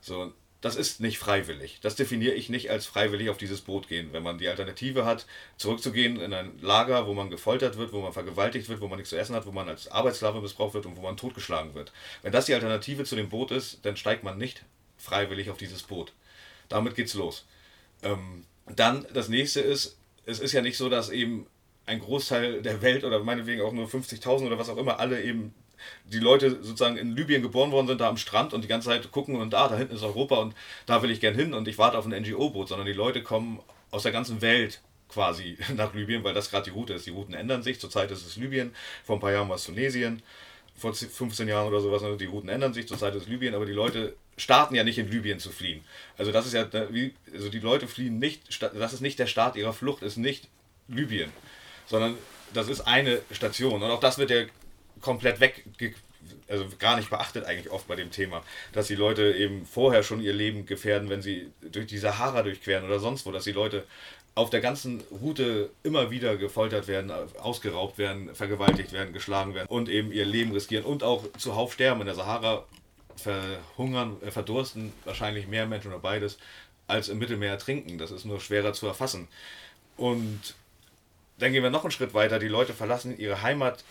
[0.00, 1.80] So, das ist nicht freiwillig.
[1.82, 4.12] Das definiere ich nicht als freiwillig auf dieses Boot gehen.
[4.12, 5.26] Wenn man die Alternative hat,
[5.56, 9.10] zurückzugehen in ein Lager, wo man gefoltert wird, wo man vergewaltigt wird, wo man nichts
[9.10, 11.92] zu essen hat, wo man als Arbeitssklave missbraucht wird und wo man totgeschlagen wird.
[12.22, 14.64] Wenn das die Alternative zu dem Boot ist, dann steigt man nicht
[14.98, 16.12] freiwillig auf dieses Boot.
[16.68, 17.44] Damit geht's los.
[18.04, 21.48] Ähm, dann das nächste ist, es ist ja nicht so, dass eben
[21.86, 25.54] ein Großteil der Welt oder meinetwegen auch nur 50.000 oder was auch immer, alle eben
[26.06, 29.10] die Leute sozusagen in Libyen geboren worden sind, da am Strand und die ganze Zeit
[29.10, 30.54] gucken und da, da hinten ist Europa und
[30.86, 33.60] da will ich gern hin und ich warte auf ein NGO-Boot, sondern die Leute kommen
[33.90, 37.06] aus der ganzen Welt quasi nach Libyen, weil das gerade die Route ist.
[37.06, 37.80] Die Routen ändern sich.
[37.80, 40.22] Zurzeit ist es Libyen, vor ein paar Jahren war es Tunesien,
[40.76, 42.02] vor 15 Jahren oder sowas.
[42.02, 42.88] Also die Routen ändern sich.
[42.88, 45.84] Zurzeit ist es Libyen, aber die Leute starten ja nicht in Libyen zu fliehen.
[46.16, 49.56] Also das ist ja, wie, also die Leute fliehen nicht, das ist nicht der Start
[49.56, 50.48] ihrer Flucht, ist nicht
[50.88, 51.30] Libyen
[51.86, 52.16] sondern
[52.52, 53.82] das ist eine Station.
[53.82, 54.44] Und auch das wird ja
[55.00, 55.64] komplett weg,
[56.48, 58.42] also gar nicht beachtet eigentlich oft bei dem Thema,
[58.72, 62.84] dass die Leute eben vorher schon ihr Leben gefährden, wenn sie durch die Sahara durchqueren
[62.84, 63.84] oder sonst wo, dass die Leute
[64.34, 69.88] auf der ganzen Route immer wieder gefoltert werden, ausgeraubt werden, vergewaltigt werden, geschlagen werden und
[69.88, 72.00] eben ihr Leben riskieren und auch zuhauf sterben.
[72.00, 72.64] In der Sahara
[73.16, 76.38] verhungern, äh, verdursten wahrscheinlich mehr Menschen oder beides
[76.88, 77.96] als im Mittelmeer ertrinken.
[77.96, 79.28] Das ist nur schwerer zu erfassen.
[79.96, 80.54] Und
[81.38, 82.38] dann gehen wir noch einen Schritt weiter.
[82.38, 83.84] Die Leute verlassen ihre Heimat.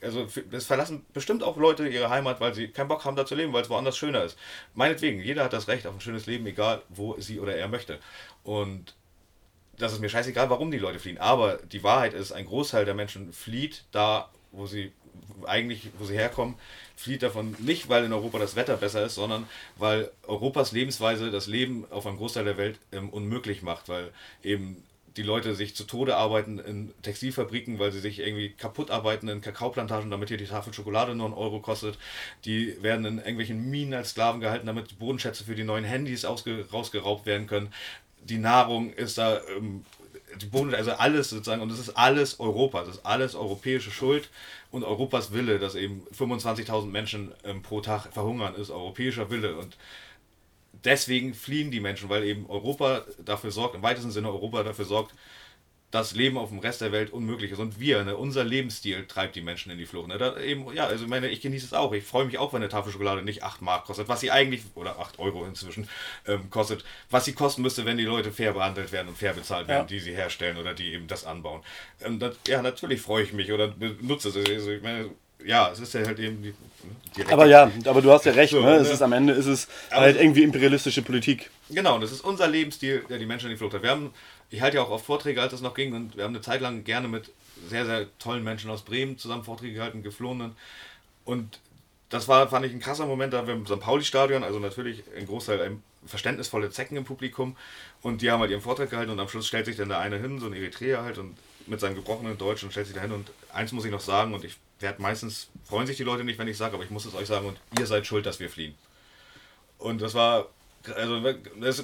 [0.00, 3.34] Also es verlassen bestimmt auch Leute ihre Heimat, weil sie keinen Bock haben, da zu
[3.34, 4.38] leben, weil es woanders schöner ist.
[4.74, 7.98] Meinetwegen, jeder hat das Recht auf ein schönes Leben, egal wo sie oder er möchte.
[8.44, 8.94] Und
[9.76, 11.18] das ist mir scheißegal, warum die Leute fliehen.
[11.18, 14.92] Aber die Wahrheit ist, ein Großteil der Menschen flieht da, wo sie
[15.46, 16.54] eigentlich, wo sie herkommen,
[16.96, 21.48] flieht davon nicht, weil in Europa das Wetter besser ist, sondern weil Europas Lebensweise das
[21.48, 24.10] Leben auf einem Großteil der Welt ähm, unmöglich macht, weil
[24.42, 24.84] eben
[25.16, 29.40] die Leute sich zu Tode arbeiten in Textilfabriken, weil sie sich irgendwie kaputt arbeiten in
[29.40, 31.98] Kakaoplantagen, damit hier die Tafel Schokolade nur einen Euro kostet.
[32.44, 36.24] Die werden in irgendwelchen Minen als Sklaven gehalten, damit die Bodenschätze für die neuen Handys
[36.26, 37.72] rausgeraubt werden können.
[38.24, 39.84] Die Nahrung ist da, ähm,
[40.40, 44.30] die Boden, also alles sozusagen, und das ist alles Europa, das ist alles europäische Schuld
[44.72, 49.76] und Europas Wille, dass eben 25.000 Menschen ähm, pro Tag verhungern, ist europäischer Wille und
[50.84, 55.14] deswegen fliehen die Menschen, weil eben Europa dafür sorgt, im weitesten Sinne Europa dafür sorgt,
[55.94, 57.60] das Leben auf dem Rest der Welt unmöglich ist.
[57.60, 60.08] Und wir, ne, unser Lebensstil treibt die Menschen in die Flucht.
[60.08, 60.18] Ne?
[60.18, 61.92] Da eben, ja, also meine, ich genieße es auch.
[61.92, 64.62] Ich freue mich auch, wenn eine Tafel Schokolade nicht 8 Mark kostet, was sie eigentlich,
[64.74, 65.88] oder 8 Euro inzwischen
[66.26, 69.68] ähm, kostet, was sie kosten müsste, wenn die Leute fair behandelt werden und fair bezahlt
[69.68, 69.86] werden, ja.
[69.86, 71.62] die sie herstellen oder die eben das anbauen.
[72.04, 74.36] Und das, ja, natürlich freue ich mich oder nutze es.
[74.36, 75.10] Also ich meine,
[75.44, 76.54] ja, es ist ja halt eben die.
[77.30, 78.76] Aber ja, aber du hast ja recht, so, ne?
[78.76, 78.94] Es ne?
[78.94, 81.50] ist am Ende ist es halt irgendwie imperialistische Politik.
[81.70, 83.82] Genau, und das ist unser Lebensstil, der die Menschen in die Flucht hat.
[83.82, 84.12] Wir haben
[84.54, 86.60] ich halte ja auch oft Vorträge, als es noch ging, und wir haben eine Zeit
[86.60, 87.32] lang gerne mit
[87.68, 90.56] sehr, sehr tollen Menschen aus Bremen zusammen Vorträge gehalten, geflohenen.
[91.24, 91.58] Und
[92.08, 93.80] das war, fand ich, ein krasser Moment, da haben wir im St.
[93.80, 97.56] Pauli-Stadion, also natürlich ein Großteil verständnisvolle Zecken im Publikum,
[98.02, 100.18] und die haben halt ihren Vortrag gehalten und am Schluss stellt sich dann der eine
[100.18, 103.12] hin, so ein Eritreer halt, und mit seinem gebrochenen Deutsch und stellt sich da hin.
[103.12, 106.38] Und eins muss ich noch sagen, und ich werde meistens, freuen sich die Leute nicht,
[106.38, 108.48] wenn ich sage, aber ich muss es euch sagen, und ihr seid schuld, dass wir
[108.48, 108.74] fliehen.
[109.78, 110.46] Und das war
[110.92, 111.20] also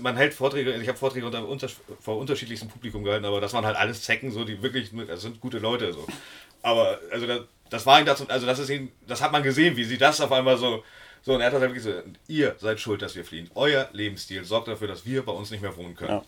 [0.03, 1.69] man hält Vorträge, ich habe Vorträge unter, unter,
[2.01, 5.41] vor unterschiedlichstem Publikum gehalten, aber das waren halt alles Zecken, so die wirklich, das sind
[5.41, 6.07] gute Leute so.
[6.63, 9.77] Aber also das, das war ihm dazu, also das ist ihm, das hat man gesehen,
[9.77, 10.85] wie sie das auf einmal so,
[11.23, 13.51] so und er hat halt wirklich gesagt, ihr seid schuld, dass wir fliehen.
[13.55, 16.11] Euer Lebensstil sorgt dafür, dass wir bei uns nicht mehr wohnen können.
[16.11, 16.25] Ja.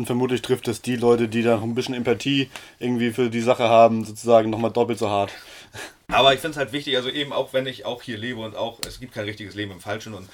[0.00, 3.42] Und vermutlich trifft es die Leute, die da noch ein bisschen Empathie irgendwie für die
[3.42, 5.30] Sache haben, sozusagen nochmal doppelt so hart.
[6.08, 8.56] Aber ich finde es halt wichtig, also eben auch wenn ich auch hier lebe und
[8.56, 10.30] auch, es gibt kein richtiges Leben im Falschen und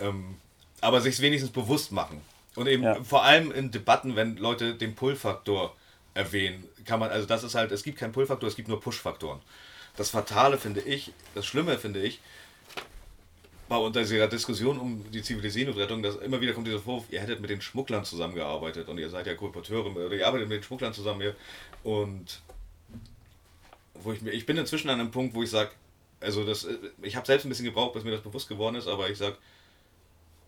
[0.00, 0.36] ähm,
[0.80, 2.22] aber sich wenigstens bewusst machen.
[2.56, 2.94] Und eben ja.
[3.04, 5.76] vor allem in Debatten, wenn Leute den Pull-Faktor
[6.14, 9.40] erwähnen, kann man, also das ist halt, es gibt keinen Pull-Faktor, es gibt nur Push-Faktoren.
[9.98, 12.20] Das Fatale finde ich, das Schlimme finde ich,
[13.70, 17.40] bei unter dieser Diskussion um die Zivilisierungsrettung, dass immer wieder kommt dieser Vorwurf, ihr hättet
[17.40, 20.92] mit den Schmugglern zusammengearbeitet und ihr seid ja Kolporteure oder ihr arbeitet mit den Schmugglern
[20.92, 21.34] zusammen
[21.84, 22.40] und
[23.94, 25.70] wo ich mir, ich bin inzwischen an einem Punkt, wo ich sage,
[26.18, 26.66] also das,
[27.00, 29.36] ich habe selbst ein bisschen gebraucht, bis mir das bewusst geworden ist, aber ich sage,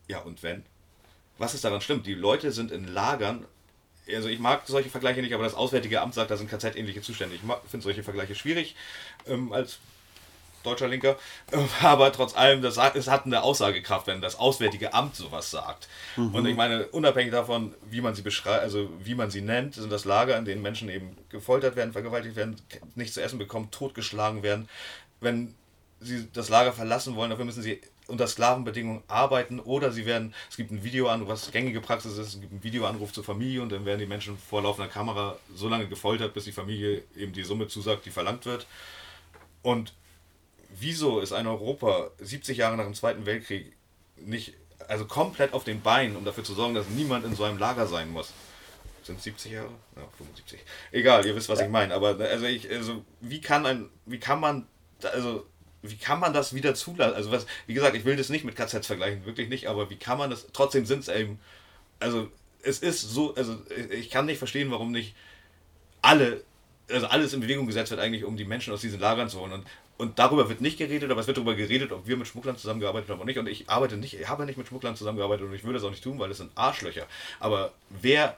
[0.08, 0.64] ja, und wenn?
[1.38, 2.02] Was ist daran schlimm?
[2.02, 3.46] Die Leute sind in Lagern.
[4.12, 7.36] Also ich mag solche Vergleiche nicht, aber das Auswärtige Amt sagt, da sind KZ-ähnliche Zustände.
[7.36, 8.74] Ich finde solche Vergleiche schwierig
[9.28, 9.78] ähm, als
[10.62, 11.16] deutscher Linker.
[11.82, 15.88] Aber trotz allem, das, es hat eine Aussagekraft, wenn das Auswärtige Amt sowas sagt.
[16.16, 16.34] Mhm.
[16.34, 19.90] Und ich meine, unabhängig davon, wie man sie beschreibt, also wie man sie nennt, sind
[19.90, 22.56] das Lager, in denen Menschen eben gefoltert werden, vergewaltigt werden,
[22.94, 24.68] nichts zu essen bekommen, totgeschlagen werden.
[25.20, 25.54] Wenn
[26.00, 30.56] sie das Lager verlassen wollen, dafür müssen sie unter Sklavenbedingungen arbeiten oder sie werden, es
[30.56, 33.84] gibt ein Videoanruf, was gängige Praxis ist, es gibt einen Videoanruf zur Familie und dann
[33.84, 37.68] werden die Menschen vor laufender Kamera so lange gefoltert, bis die Familie eben die Summe
[37.68, 38.66] zusagt, die verlangt wird.
[39.62, 39.94] Und
[40.78, 43.72] wieso ist ein Europa 70 Jahre nach dem Zweiten Weltkrieg
[44.16, 44.54] nicht,
[44.88, 47.86] also komplett auf den Beinen, um dafür zu sorgen, dass niemand in so einem Lager
[47.86, 48.32] sein muss?
[49.02, 49.70] Sind es 70 Jahre?
[49.96, 50.60] Ja, 75.
[50.92, 51.94] Egal, ihr wisst, was ich meine.
[51.94, 54.66] Aber also ich, also wie kann ein, wie kann man,
[55.02, 55.46] also
[55.82, 57.14] wie kann man das wieder zulassen?
[57.14, 59.96] Also was, wie gesagt, ich will das nicht mit KZs vergleichen, wirklich nicht, aber wie
[59.96, 61.40] kann man das, trotzdem sind es eben,
[61.98, 62.28] also
[62.62, 63.58] es ist so, also
[63.90, 65.16] ich kann nicht verstehen, warum nicht
[66.00, 66.44] alle,
[66.88, 69.52] also alles in Bewegung gesetzt wird eigentlich, um die Menschen aus diesen Lagern zu holen
[69.52, 69.66] und
[69.98, 73.10] und darüber wird nicht geredet, aber es wird darüber geredet, ob wir mit Schmugglern zusammengearbeitet
[73.10, 73.38] haben oder nicht.
[73.38, 75.90] Und ich arbeite nicht, ich habe nicht mit Schmugglern zusammengearbeitet und ich würde es auch
[75.90, 77.06] nicht tun, weil es sind Arschlöcher.
[77.38, 78.36] Aber wer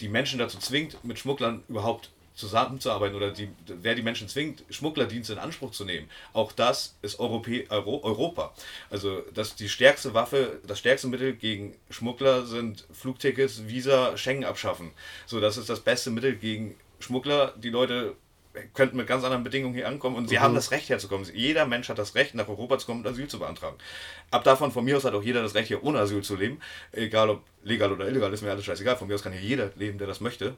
[0.00, 5.34] die Menschen dazu zwingt, mit Schmugglern überhaupt zusammenzuarbeiten oder die, wer die Menschen zwingt, Schmugglerdienste
[5.34, 6.10] in Anspruch zu nehmen.
[6.32, 8.52] Auch das ist Europä Euro Europa.
[8.90, 14.90] Also das die stärkste Waffe, das stärkste Mittel gegen Schmuggler sind Flugtickets, Visa, Schengen abschaffen.
[15.26, 17.54] So, das ist das beste Mittel gegen Schmuggler.
[17.56, 18.16] Die Leute
[18.72, 20.40] könnten mit ganz anderen Bedingungen hier ankommen und sie mhm.
[20.40, 21.26] haben das Recht herzukommen.
[21.34, 23.76] Jeder Mensch hat das Recht, nach Europa zu kommen und Asyl zu beantragen.
[24.30, 26.60] Ab davon, von mir aus hat auch jeder das Recht, hier ohne Asyl zu leben.
[26.92, 28.96] Egal ob legal oder illegal, ist mir alles scheißegal.
[28.96, 30.56] Von mir aus kann hier jeder leben, der das möchte.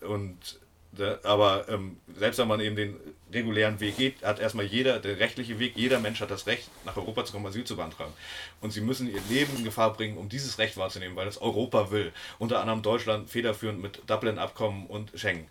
[0.00, 0.58] Und
[0.98, 1.18] Ne?
[1.24, 2.96] Aber ähm, selbst wenn man eben den
[3.32, 6.96] regulären Weg geht, hat erstmal jeder, der rechtliche Weg, jeder Mensch hat das Recht, nach
[6.96, 8.12] Europa zu kommen, Asyl zu beantragen.
[8.60, 11.90] Und sie müssen ihr Leben in Gefahr bringen, um dieses Recht wahrzunehmen, weil das Europa
[11.90, 12.12] will.
[12.38, 15.46] Unter anderem Deutschland federführend mit Dublin-Abkommen und Schengen.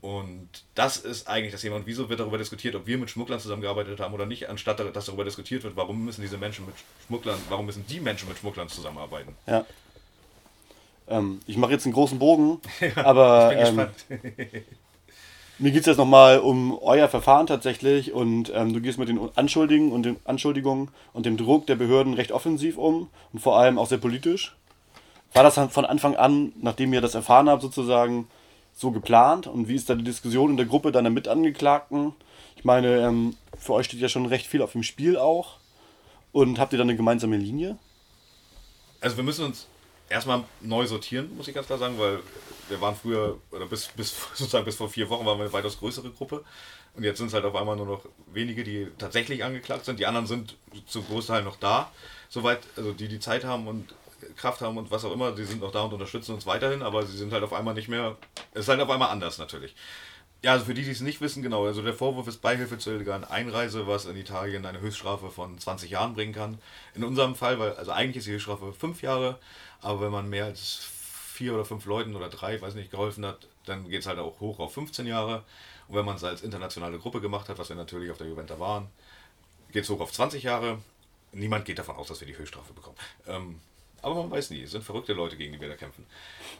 [0.00, 1.76] Und das ist eigentlich das Thema.
[1.76, 5.06] Und wieso wird darüber diskutiert, ob wir mit Schmugglern zusammengearbeitet haben oder nicht, anstatt dass
[5.06, 6.74] darüber diskutiert wird, warum müssen diese Menschen mit
[7.06, 9.34] Schmugglern, warum müssen die Menschen mit Schmugglern zusammenarbeiten?
[9.46, 9.64] Ja.
[11.08, 14.64] Ähm, ich mache jetzt einen großen Bogen, ja, aber ich bin ähm, gespannt.
[15.58, 19.18] Mir geht es jetzt nochmal um euer Verfahren tatsächlich und ähm, du gehst mit den
[19.36, 23.78] Anschuldigungen und den Anschuldigungen und dem Druck der Behörden recht offensiv um und vor allem
[23.78, 24.54] auch sehr politisch.
[25.32, 28.28] War das von Anfang an, nachdem ihr das erfahren habt, sozusagen
[28.76, 29.48] so geplant?
[29.48, 32.12] Und wie ist da die Diskussion in der Gruppe deiner Mitangeklagten?
[32.56, 35.56] Ich meine, ähm, für euch steht ja schon recht viel auf dem Spiel auch.
[36.30, 37.78] Und habt ihr da eine gemeinsame Linie?
[39.00, 39.66] Also wir müssen uns
[40.08, 42.20] erstmal neu sortieren, muss ich ganz klar sagen, weil
[42.68, 45.78] wir waren früher, oder bis, bis sozusagen bis vor vier Wochen waren wir eine weitaus
[45.78, 46.44] größere Gruppe.
[46.94, 49.98] Und jetzt sind es halt auf einmal nur noch wenige, die tatsächlich angeklagt sind.
[49.98, 51.90] Die anderen sind zum Großteil noch da.
[52.28, 53.94] Soweit, also die die Zeit haben und
[54.36, 57.04] Kraft haben und was auch immer, die sind noch da und unterstützen uns weiterhin, aber
[57.04, 58.16] sie sind halt auf einmal nicht mehr
[58.52, 59.74] Es ist halt auf einmal anders natürlich.
[60.42, 62.92] Ja, also für die, die es nicht wissen, genau, also der Vorwurf ist Beihilfe zur
[62.94, 66.58] illegalen Einreise, was in Italien eine Höchststrafe von 20 Jahren bringen kann.
[66.94, 69.38] In unserem Fall, weil, also eigentlich ist die Höchststrafe 5 Jahre,
[69.80, 70.86] aber wenn man mehr als
[71.36, 74.40] vier oder fünf Leuten oder drei, weiß nicht, geholfen hat, dann geht es halt auch
[74.40, 75.44] hoch auf 15 Jahre.
[75.88, 78.58] Und wenn man es als internationale Gruppe gemacht hat, was wir natürlich auf der Juventa
[78.58, 78.88] waren,
[79.72, 80.78] geht es hoch auf 20 Jahre.
[81.32, 82.96] Niemand geht davon aus, dass wir die Höchststrafe bekommen.
[83.26, 83.60] Ähm,
[84.02, 86.06] aber man weiß nie, es sind verrückte Leute, gegen die wir da kämpfen.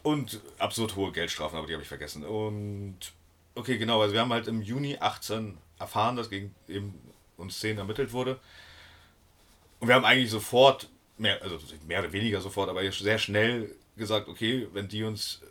[0.03, 2.23] Und absurd hohe Geldstrafen, aber die habe ich vergessen.
[2.23, 2.97] Und
[3.55, 6.93] okay, genau, also wir haben halt im Juni 18 erfahren, dass gegen eben
[7.37, 8.39] uns 10 ermittelt wurde.
[9.79, 14.27] Und wir haben eigentlich sofort, mehr, also mehr oder weniger sofort, aber sehr schnell gesagt,
[14.27, 15.41] okay, wenn die uns,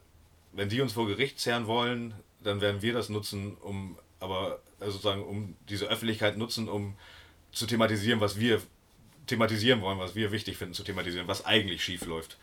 [0.53, 4.93] wenn die uns vor Gericht zerren wollen, dann werden wir das nutzen, um aber also
[4.93, 6.97] sozusagen um diese Öffentlichkeit nutzen, um
[7.53, 8.61] zu thematisieren, was wir
[9.27, 12.37] thematisieren wollen, was wir wichtig finden zu thematisieren, was eigentlich schief läuft.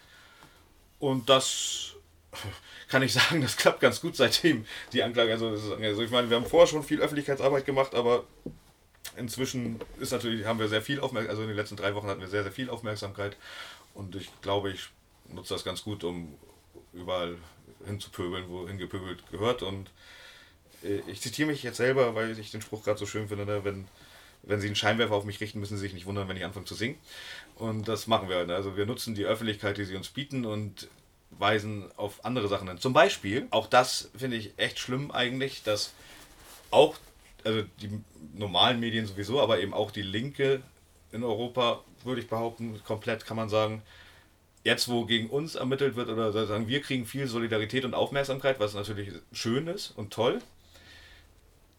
[1.00, 1.96] Und das
[2.88, 5.32] kann ich sagen, das klappt ganz gut seitdem die Anklage.
[5.32, 8.26] Also, also ich meine, wir haben vorher schon viel Öffentlichkeitsarbeit gemacht, aber
[9.17, 12.22] inzwischen ist natürlich, haben wir sehr viel Aufmerksamkeit, also in den letzten drei Wochen hatten
[12.22, 13.38] wir sehr, sehr viel Aufmerksamkeit
[13.93, 14.89] und ich glaube, ich
[15.28, 16.36] nutze das ganz gut, um
[16.93, 17.38] überall
[17.86, 19.89] hinzupöbeln, wo hingepöbelt gehört und
[20.84, 23.63] äh, ich zitiere mich jetzt selber, weil ich den Spruch gerade so schön finde, ne?
[23.63, 23.88] wenn
[24.43, 26.65] wenn Sie einen Scheinwerfer auf mich richten, müssen Sie sich nicht wundern, wenn ich anfange
[26.65, 26.97] zu singen.
[27.56, 28.38] Und das machen wir.
[28.49, 30.88] Also wir nutzen die Öffentlichkeit, die sie uns bieten und
[31.32, 32.77] weisen auf andere Sachen hin.
[32.77, 35.93] Zum Beispiel, auch das finde ich echt schlimm eigentlich, dass
[36.71, 36.95] auch,
[37.43, 38.01] also die
[38.34, 40.62] normalen Medien sowieso, aber eben auch die Linke
[41.12, 43.82] in Europa, würde ich behaupten, komplett kann man sagen,
[44.63, 48.73] jetzt wo gegen uns ermittelt wird oder sagen, wir kriegen viel Solidarität und Aufmerksamkeit, was
[48.73, 50.41] natürlich schön ist und toll,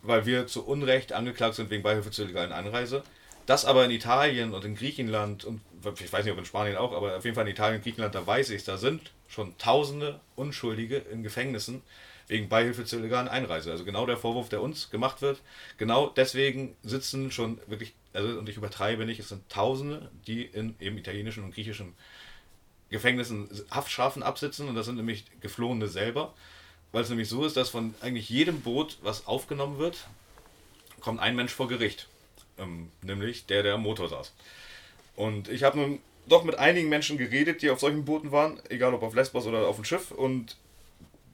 [0.04, 3.02] weil wir zu Unrecht angeklagt sind wegen Beihilfe zur illegalen Einreise.
[3.46, 5.60] Das aber in Italien und in Griechenland und
[6.00, 8.14] ich weiß nicht, ob in Spanien auch, aber auf jeden Fall in Italien und Griechenland,
[8.14, 11.82] da weiß ich, da sind schon tausende Unschuldige in Gefängnissen
[12.26, 13.70] wegen Beihilfe zur illegalen Einreise.
[13.70, 15.42] Also genau der Vorwurf, der uns gemacht wird.
[15.76, 20.74] Genau deswegen sitzen schon wirklich, also und ich übertreibe nicht, es sind Tausende, die in
[20.80, 21.94] eben italienischen und griechischen
[22.88, 26.32] Gefängnissen Haftstrafen absitzen und das sind nämlich Geflohene selber.
[26.94, 30.06] Weil es nämlich so ist, dass von eigentlich jedem Boot, was aufgenommen wird,
[31.00, 32.06] kommt ein Mensch vor Gericht.
[32.56, 34.32] Ähm, nämlich der, der am Motor saß.
[35.16, 38.94] Und ich habe nun doch mit einigen Menschen geredet, die auf solchen Booten waren, egal
[38.94, 40.12] ob auf Lesbos oder auf dem Schiff.
[40.12, 40.56] Und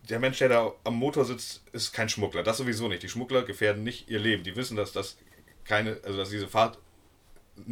[0.09, 2.43] der Mensch, der da am Motor sitzt, ist kein Schmuggler.
[2.43, 3.03] Das sowieso nicht.
[3.03, 4.45] Die Schmuggler gefährden nicht ihr Leben.
[4.45, 5.19] Die wissen, dass das
[5.67, 6.79] keine, also dass diese Fahrt,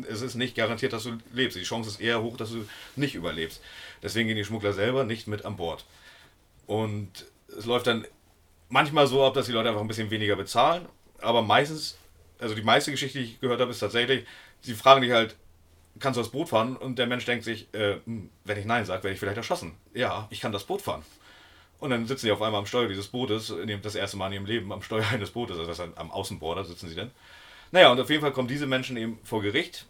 [0.07, 1.57] es ist nicht garantiert, dass du lebst.
[1.57, 3.63] Die Chance ist eher hoch, dass du nicht überlebst.
[4.03, 5.87] Deswegen gehen die Schmuggler selber nicht mit an Bord.
[6.67, 7.25] Und
[7.57, 8.05] es läuft dann
[8.69, 10.87] manchmal so ab, dass die Leute einfach ein bisschen weniger bezahlen,
[11.21, 11.99] aber meistens,
[12.39, 14.27] also die meiste Geschichte, die ich gehört habe, ist tatsächlich,
[14.61, 15.37] sie fragen dich halt,
[15.99, 16.77] kannst du das Boot fahren?
[16.77, 19.75] Und der Mensch denkt sich, äh, hm, wenn ich Nein sage, werde ich vielleicht erschossen.
[19.95, 21.03] Ja, ich kann das Boot fahren.
[21.81, 24.47] Und dann sitzen sie auf einmal am Steuer dieses Bootes, das erste Mal in ihrem
[24.47, 27.11] Leben am Steuer eines Bootes, also am Außenborder sitzen sie dann.
[27.71, 29.87] Naja, und auf jeden Fall kommen diese Menschen eben vor Gericht.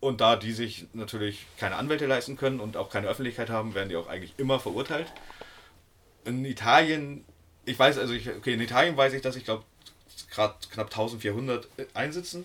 [0.00, 3.88] Und da die sich natürlich keine Anwälte leisten können und auch keine Öffentlichkeit haben, werden
[3.88, 5.06] die auch eigentlich immer verurteilt
[6.24, 7.24] in Italien,
[7.64, 9.64] ich weiß, also ich, okay, in Italien weiß ich, dass ich glaube,
[10.30, 12.44] gerade knapp 1400 einsitzen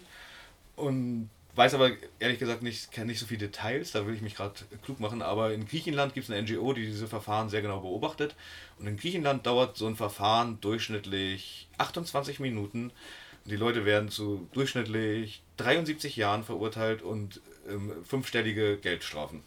[0.76, 4.54] und weiß aber ehrlich gesagt nicht, nicht so viele Details, da will ich mich gerade
[4.84, 8.36] klug machen, aber in Griechenland gibt es eine NGO, die diese Verfahren sehr genau beobachtet
[8.80, 12.92] und in Griechenland dauert so ein Verfahren durchschnittlich 28 Minuten
[13.48, 19.42] die Leute werden zu durchschnittlich 73 Jahren verurteilt und ähm, fünfstellige Geldstrafen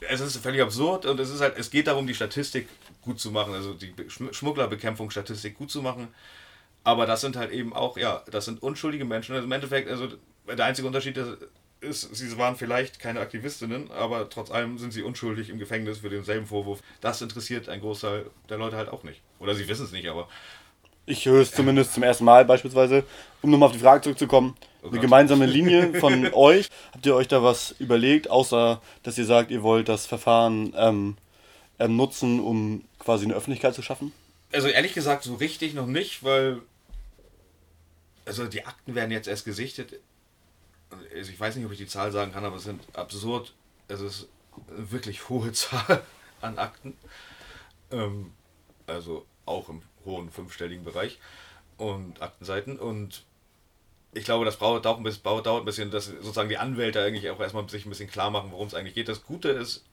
[0.00, 2.68] es ist völlig absurd und es ist halt, es geht darum, die Statistik
[3.02, 6.08] gut zu machen, also die Schmugglerbekämpfung Statistik gut zu machen.
[6.82, 9.34] Aber das sind halt eben auch, ja, das sind unschuldige Menschen.
[9.34, 10.08] Also im Endeffekt, also
[10.46, 11.18] der einzige Unterschied
[11.80, 16.10] ist, sie waren vielleicht keine Aktivistinnen, aber trotz allem sind sie unschuldig im Gefängnis für
[16.10, 16.82] denselben Vorwurf.
[17.00, 19.20] Das interessiert ein Großteil der Leute halt auch nicht.
[19.38, 20.28] Oder sie wissen es nicht, aber.
[21.06, 23.04] Ich höre es zumindest zum ersten Mal beispielsweise.
[23.42, 26.68] Um nochmal auf die Frage zurückzukommen, Oh eine gemeinsame Linie von euch.
[26.92, 31.16] Habt ihr euch da was überlegt, außer dass ihr sagt, ihr wollt das Verfahren ähm,
[31.78, 34.12] ähm, nutzen, um quasi eine Öffentlichkeit zu schaffen?
[34.52, 36.60] Also ehrlich gesagt, so richtig noch nicht, weil
[38.26, 40.00] also die Akten werden jetzt erst gesichtet.
[40.90, 43.54] Also ich weiß nicht, ob ich die Zahl sagen kann, aber es sind absurd.
[43.88, 44.28] Es ist
[44.68, 46.02] eine wirklich hohe Zahl
[46.40, 46.96] an Akten.
[47.90, 48.32] Ähm,
[48.86, 51.18] also auch im hohen fünfstelligen Bereich
[51.76, 52.78] und Aktenseiten.
[52.78, 53.24] Und
[54.12, 57.40] ich glaube, das dauert, ein bisschen, dauert ein bisschen, dass sozusagen die Anwälte eigentlich auch
[57.40, 59.08] erstmal sich ein bisschen klar machen, worum es eigentlich geht.
[59.08, 59.84] Das Gute ist,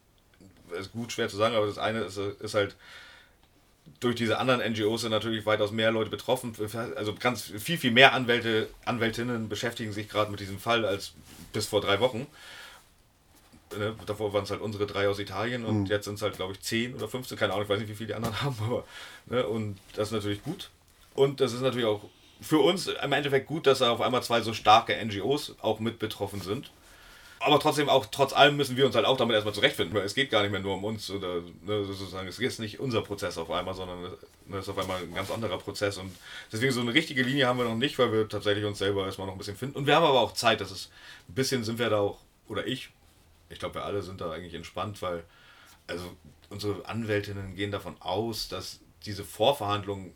[0.78, 2.76] ist gut schwer zu sagen, aber das eine ist, ist halt,
[4.00, 6.56] durch diese anderen NGOs sind natürlich weitaus mehr Leute betroffen.
[6.96, 11.14] Also ganz viel, viel mehr Anwälte, Anwältinnen beschäftigen sich gerade mit diesem Fall als
[11.52, 12.28] bis vor drei Wochen.
[13.78, 15.86] Ne, davor waren es halt unsere drei aus Italien und mhm.
[15.88, 17.96] jetzt sind es halt, glaube ich, zehn oder 15, keine Ahnung, ich weiß nicht, wie
[17.96, 18.84] viele die anderen haben, aber
[19.28, 20.70] ne, und das ist natürlich gut.
[21.14, 22.02] Und das ist natürlich auch
[22.42, 26.42] für uns im Endeffekt gut, dass auf einmal zwei so starke NGOs auch mit betroffen
[26.42, 26.72] sind.
[27.44, 30.14] Aber trotzdem auch, trotz allem müssen wir uns halt auch damit erstmal zurechtfinden, weil es
[30.14, 33.38] geht gar nicht mehr nur um uns oder ne, sozusagen, es ist nicht unser Prozess
[33.38, 34.12] auf einmal, sondern es
[34.46, 36.16] ne, ist auf einmal ein ganz anderer Prozess und
[36.52, 39.26] deswegen so eine richtige Linie haben wir noch nicht, weil wir tatsächlich uns selber erstmal
[39.26, 40.92] noch ein bisschen finden und wir haben aber auch Zeit, das ist
[41.30, 42.92] ein bisschen sind wir da auch, oder ich,
[43.52, 45.24] ich glaube wir alle sind da eigentlich entspannt, weil
[45.88, 46.12] also
[46.50, 50.14] unsere Anwältinnen gehen davon aus, dass diese Vorverhandlungen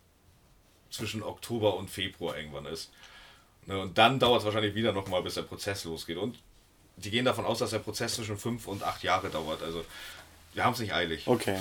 [0.89, 2.91] zwischen Oktober und Februar irgendwann ist.
[3.65, 6.17] Ne, und dann dauert es wahrscheinlich wieder nochmal, bis der Prozess losgeht.
[6.17, 6.39] Und
[6.97, 9.63] die gehen davon aus, dass der Prozess zwischen fünf und acht Jahre dauert.
[9.63, 9.83] Also
[10.53, 11.27] wir haben es nicht eilig.
[11.27, 11.59] Okay.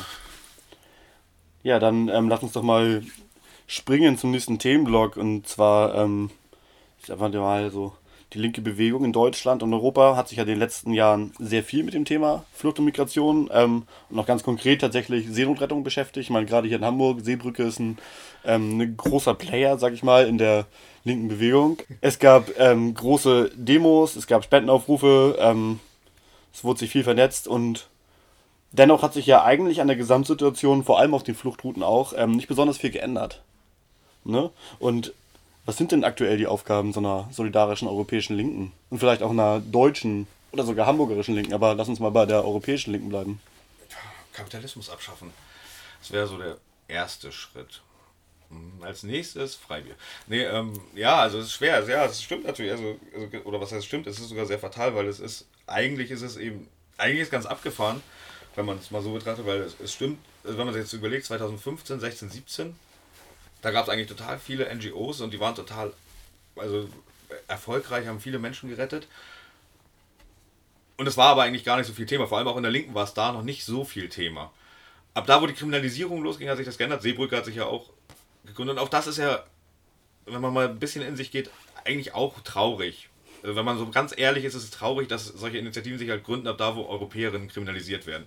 [1.62, 3.02] Ja, dann ähm, lass uns doch mal
[3.66, 5.16] springen zum nächsten Themenblock.
[5.16, 6.30] Und zwar, ähm,
[7.02, 7.96] ich einfach mal so
[8.34, 11.62] die linke Bewegung in Deutschland und Europa hat sich ja in den letzten Jahren sehr
[11.62, 16.24] viel mit dem Thema Flucht und Migration ähm, und auch ganz konkret tatsächlich Seenotrettung beschäftigt.
[16.24, 17.98] Ich meine, gerade hier in Hamburg, Seebrücke ist ein,
[18.44, 20.66] ähm, ein großer Player, sag ich mal, in der
[21.04, 21.78] linken Bewegung.
[22.00, 25.78] Es gab ähm, große Demos, es gab Spendenaufrufe, ähm,
[26.52, 27.88] es wurde sich viel vernetzt und
[28.72, 32.32] dennoch hat sich ja eigentlich an der Gesamtsituation, vor allem auf den Fluchtrouten auch, ähm,
[32.32, 33.42] nicht besonders viel geändert.
[34.24, 34.50] Ne?
[34.80, 35.12] Und
[35.66, 38.72] was sind denn aktuell die Aufgaben so einer solidarischen europäischen Linken?
[38.90, 42.44] Und vielleicht auch einer deutschen oder sogar hamburgerischen Linken, aber lass uns mal bei der
[42.44, 43.40] europäischen Linken bleiben.
[44.32, 45.32] Kapitalismus abschaffen.
[46.00, 47.82] Das wäre so der erste Schritt.
[48.50, 49.94] Hm, als nächstes Freibier.
[50.26, 51.82] Nee, ähm, ja, also es ist schwer.
[51.88, 52.72] Ja, es stimmt natürlich.
[52.72, 56.10] Also, also, oder was heißt stimmt, es ist sogar sehr fatal, weil es ist, eigentlich
[56.10, 58.02] ist es eben, eigentlich ist ganz abgefahren,
[58.54, 61.24] wenn man es mal so betrachtet, weil es, es stimmt, wenn man sich jetzt überlegt,
[61.24, 62.76] 2015, 16, 17,
[63.64, 65.94] da gab es eigentlich total viele NGOs und die waren total
[66.54, 66.86] also
[67.48, 69.08] erfolgreich, haben viele Menschen gerettet.
[70.98, 72.26] Und es war aber eigentlich gar nicht so viel Thema.
[72.26, 74.52] Vor allem auch in der Linken war es da noch nicht so viel Thema.
[75.14, 77.00] Ab da, wo die Kriminalisierung losging, hat sich das geändert.
[77.00, 77.88] Seebrücke hat sich ja auch
[78.44, 78.76] gegründet.
[78.76, 79.42] Und auch das ist ja,
[80.26, 81.50] wenn man mal ein bisschen in sich geht,
[81.86, 83.08] eigentlich auch traurig.
[83.42, 86.22] Also wenn man so ganz ehrlich ist, ist es traurig, dass solche Initiativen sich halt
[86.22, 88.26] gründen, ab da, wo Europäerinnen kriminalisiert werden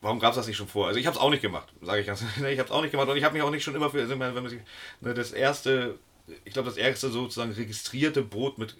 [0.00, 0.86] warum gab es das nicht schon vor?
[0.86, 2.22] Also ich habe es auch nicht gemacht, sage ich ganz.
[2.36, 4.00] Ich habe es auch nicht gemacht und ich habe mich auch nicht schon immer für,
[4.00, 5.98] also ne, das erste,
[6.44, 8.76] ich glaube das erste sozusagen registrierte Boot mit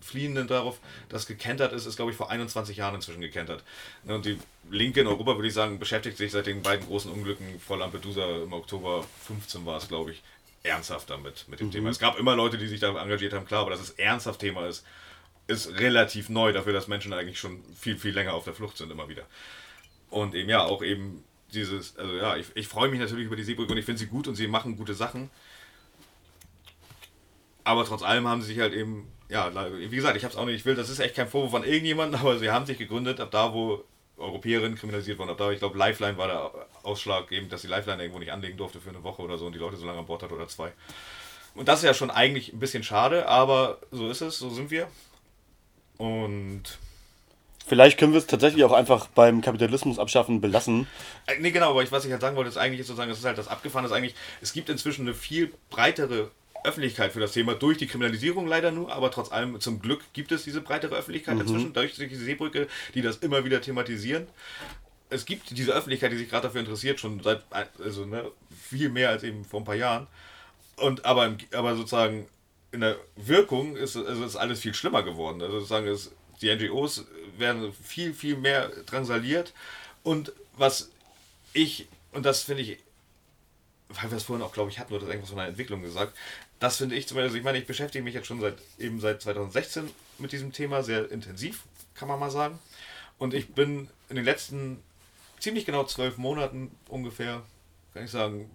[0.00, 3.62] Fliehenden darauf, das gekentert ist, ist glaube ich vor 21 Jahren inzwischen gekentert.
[4.04, 4.38] Ne, und die
[4.70, 8.42] Linke in Europa, würde ich sagen, beschäftigt sich seit den beiden großen Unglücken vor Lampedusa
[8.42, 10.22] im Oktober 15 war es, glaube ich,
[10.64, 11.72] ernsthaft damit, mit dem mhm.
[11.72, 11.90] Thema.
[11.90, 14.66] Es gab immer Leute, die sich da engagiert haben, klar, aber dass es ernsthaft Thema
[14.66, 14.84] ist,
[15.46, 18.90] ist relativ neu dafür, dass Menschen eigentlich schon viel, viel länger auf der Flucht sind,
[18.90, 19.26] immer wieder.
[20.12, 23.44] Und eben ja, auch eben dieses, also ja, ich, ich freue mich natürlich über die
[23.44, 25.30] Seebrücke und ich finde sie gut und sie machen gute Sachen.
[27.64, 30.44] Aber trotz allem haben sie sich halt eben, ja, wie gesagt, ich habe es auch
[30.44, 33.20] nicht, ich will, das ist echt kein Vorwurf von irgendjemandem, aber sie haben sich gegründet,
[33.20, 33.84] ab da, wo
[34.18, 38.02] Europäerinnen kriminalisiert wurden, ab da, ich glaube, Lifeline war der Ausschlag eben, dass die Lifeline
[38.02, 40.06] irgendwo nicht anlegen durfte für eine Woche oder so und die Leute so lange an
[40.06, 40.72] Bord hat oder zwei.
[41.54, 44.70] Und das ist ja schon eigentlich ein bisschen schade, aber so ist es, so sind
[44.70, 44.88] wir.
[45.96, 46.78] Und
[47.66, 50.86] Vielleicht können wir es tatsächlich auch einfach beim Kapitalismus abschaffen belassen.
[51.26, 53.18] Äh, nee, genau, aber ich, was ich halt sagen wollte, ist eigentlich ist sozusagen, das
[53.18, 56.30] ist halt das Abgefahren, ist eigentlich, es gibt inzwischen eine viel breitere
[56.64, 60.32] Öffentlichkeit für das Thema, durch die Kriminalisierung leider nur, aber trotz allem zum Glück gibt
[60.32, 61.42] es diese breitere Öffentlichkeit mhm.
[61.42, 64.26] inzwischen, durch die Seebrücke, die das immer wieder thematisieren.
[65.10, 67.42] Es gibt diese Öffentlichkeit, die sich gerade dafür interessiert, schon seit,
[67.84, 70.06] also ne, viel mehr als eben vor ein paar Jahren.
[70.76, 72.26] Und aber, aber sozusagen
[72.70, 75.42] in der Wirkung ist, also ist alles viel schlimmer geworden.
[75.42, 77.04] Also sozusagen ist die NGOs
[77.38, 79.52] werden viel, viel mehr drangsaliert.
[80.02, 80.90] Und was
[81.52, 82.78] ich, und das finde ich,
[83.88, 86.16] weil wir es vorhin auch, glaube ich, hatten, oder irgendwas von einer Entwicklung gesagt,
[86.58, 89.20] das finde ich zum Beispiel, ich meine, ich beschäftige mich jetzt schon seit eben seit
[89.22, 91.64] 2016 mit diesem Thema sehr intensiv,
[91.94, 92.58] kann man mal sagen.
[93.18, 94.82] Und ich bin in den letzten
[95.38, 97.42] ziemlich genau zwölf Monaten ungefähr,
[97.92, 98.48] kann ich sagen,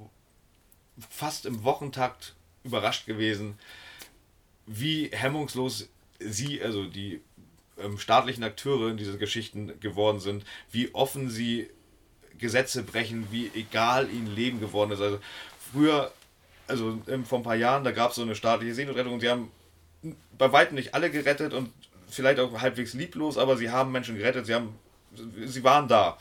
[1.10, 3.60] fast im Wochentakt überrascht gewesen,
[4.66, 5.88] wie hemmungslos
[6.20, 7.22] sie, also die
[7.84, 11.70] ähm, staatlichen Akteure in diese Geschichten geworden sind, wie offen sie
[12.38, 15.02] Gesetze brechen, wie egal ihnen Leben geworden ist.
[15.02, 15.20] Also
[15.72, 16.12] früher,
[16.68, 19.30] also ähm, vor ein paar Jahren, da gab es so eine staatliche Seenotrettung und sie
[19.30, 19.52] haben
[20.38, 21.72] bei weitem nicht alle gerettet und
[22.10, 24.76] vielleicht auch halbwegs lieblos, aber sie haben Menschen gerettet, sie haben,
[25.46, 26.18] sie waren da.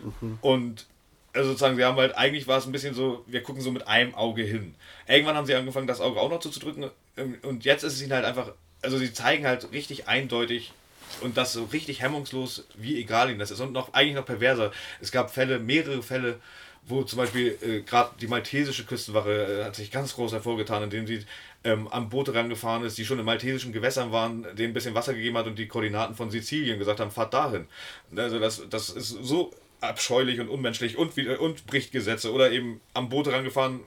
[0.00, 0.38] Mhm.
[0.40, 0.86] Und
[1.32, 3.86] also sozusagen, sie haben halt, eigentlich war es ein bisschen so, wir gucken so mit
[3.86, 4.74] einem Auge hin.
[5.06, 8.12] Irgendwann haben sie angefangen, das Auge auch noch zuzudrücken ähm, und jetzt ist es ihnen
[8.12, 8.52] halt einfach,
[8.82, 10.72] also sie zeigen halt richtig eindeutig,
[11.20, 13.60] und das so richtig hemmungslos, wie egal ihnen das ist.
[13.60, 14.72] Und noch eigentlich noch perverser.
[15.00, 16.40] Es gab Fälle, mehrere Fälle,
[16.86, 21.06] wo zum Beispiel äh, gerade die maltesische Küstenwache äh, hat sich ganz groß hervorgetan, indem
[21.06, 21.24] sie
[21.64, 25.14] ähm, am Boot rangefahren ist, die schon in maltesischen Gewässern waren, denen ein bisschen Wasser
[25.14, 27.66] gegeben hat und die Koordinaten von Sizilien gesagt haben, fahrt dahin.
[28.14, 32.32] Also das, das ist so abscheulich und unmenschlich und, und bricht Gesetze.
[32.32, 33.80] Oder eben am Boot rangefahren,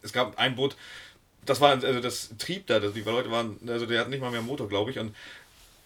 [0.00, 0.76] es gab ein Boot,
[1.44, 4.42] das war, also das trieb da, die Leute waren, also der hat nicht mal mehr
[4.42, 5.14] Motor, glaube ich, und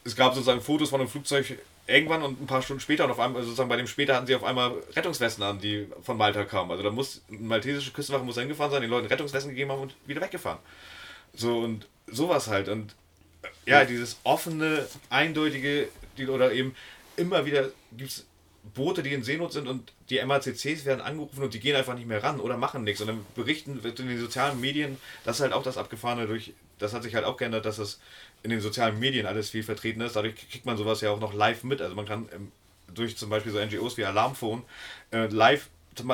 [0.07, 3.19] es gab sozusagen Fotos von einem Flugzeug irgendwann und ein paar Stunden später und auf
[3.19, 6.45] einmal, also sozusagen bei dem später hatten sie auf einmal Rettungswesten an, die von Malta
[6.45, 6.71] kamen.
[6.71, 9.95] Also da muss, eine maltesische Küstenwache muss hingefahren sein, den Leuten Rettungswesten gegeben haben und
[10.07, 10.61] wieder weggefahren.
[11.35, 12.69] So und sowas halt.
[12.69, 12.95] Und
[13.67, 16.75] ja, dieses offene, eindeutige, die, oder eben
[17.17, 18.27] immer wieder gibt es
[18.75, 22.07] Boote, die in Seenot sind und die MACCs werden angerufen und die gehen einfach nicht
[22.07, 23.01] mehr ran oder machen nichts.
[23.01, 26.93] Und dann berichten in den sozialen Medien, das ist halt auch das Abgefahrene durch, das
[26.93, 28.01] hat sich halt auch geändert, dass es
[28.43, 30.17] in den sozialen Medien alles viel vertreten ist.
[30.17, 31.81] Dadurch kriegt man sowas ja auch noch live mit.
[31.81, 32.53] Also man kann ähm,
[32.95, 34.63] durch zum Beispiel so NGOs wie Alarmphone
[35.11, 35.69] äh, live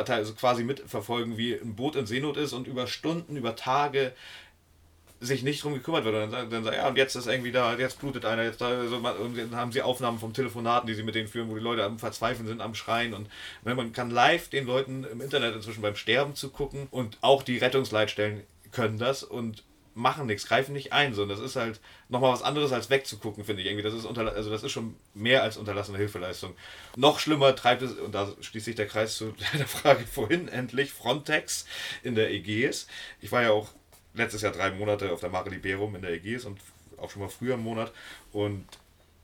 [0.09, 4.13] also quasi mitverfolgen, wie ein Boot in Seenot ist und über Stunden, über Tage
[5.23, 6.15] sich nicht drum gekümmert wird.
[6.15, 8.69] Und dann, dann sagt, ja, und jetzt ist irgendwie da, jetzt blutet einer, jetzt da,
[8.69, 11.61] also, und dann haben sie Aufnahmen vom Telefonaten, die sie mit denen führen, wo die
[11.61, 13.15] Leute am Verzweifeln sind, am Schreien.
[13.15, 13.29] Und
[13.65, 18.43] man kann live den Leuten im Internet inzwischen beim Sterben zugucken und auch die Rettungsleitstellen
[18.73, 19.63] können das und
[19.95, 21.15] machen nichts, greifen nicht ein.
[21.15, 21.23] So.
[21.23, 23.85] Und das ist halt nochmal was anderes als wegzugucken, finde ich irgendwie.
[23.85, 26.55] Das ist, unter, also das ist schon mehr als unterlassene Hilfeleistung.
[26.97, 30.93] Noch schlimmer treibt es, und da schließt sich der Kreis zu der Frage vorhin endlich,
[30.93, 31.67] Frontex
[32.03, 32.87] in der Ägäis.
[33.21, 33.69] Ich war ja auch
[34.15, 36.59] letztes Jahr drei Monate auf der Mare Liberum in der Ägäis und
[36.97, 37.93] auch schon mal früher im Monat.
[38.33, 38.67] Und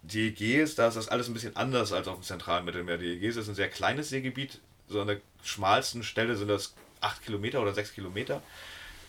[0.02, 2.98] die Ägäis, da ist das alles ein bisschen anders als auf dem zentralen Mittelmeer.
[2.98, 4.60] Die Ägäis ist ein sehr kleines Seegebiet.
[4.88, 8.42] So an der schmalsten Stelle sind das acht Kilometer oder sechs Kilometer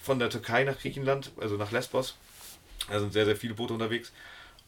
[0.01, 2.15] von der Türkei nach Griechenland, also nach Lesbos.
[2.89, 4.11] Da sind sehr, sehr viele Boote unterwegs.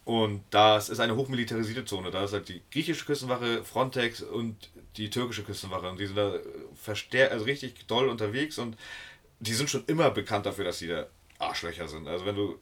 [0.04, 2.10] Und das ist eine hochmilitarisierte Zone.
[2.10, 4.56] Da ist halt die griechische Küstenwache, Frontex und
[4.96, 5.88] die türkische Küstenwache.
[5.88, 6.34] Und die sind da
[6.74, 8.76] verstärkt, also richtig doll unterwegs und
[9.38, 11.06] die sind schon immer bekannt dafür, dass sie da
[11.38, 12.08] Arschlöcher sind.
[12.08, 12.58] Also wenn du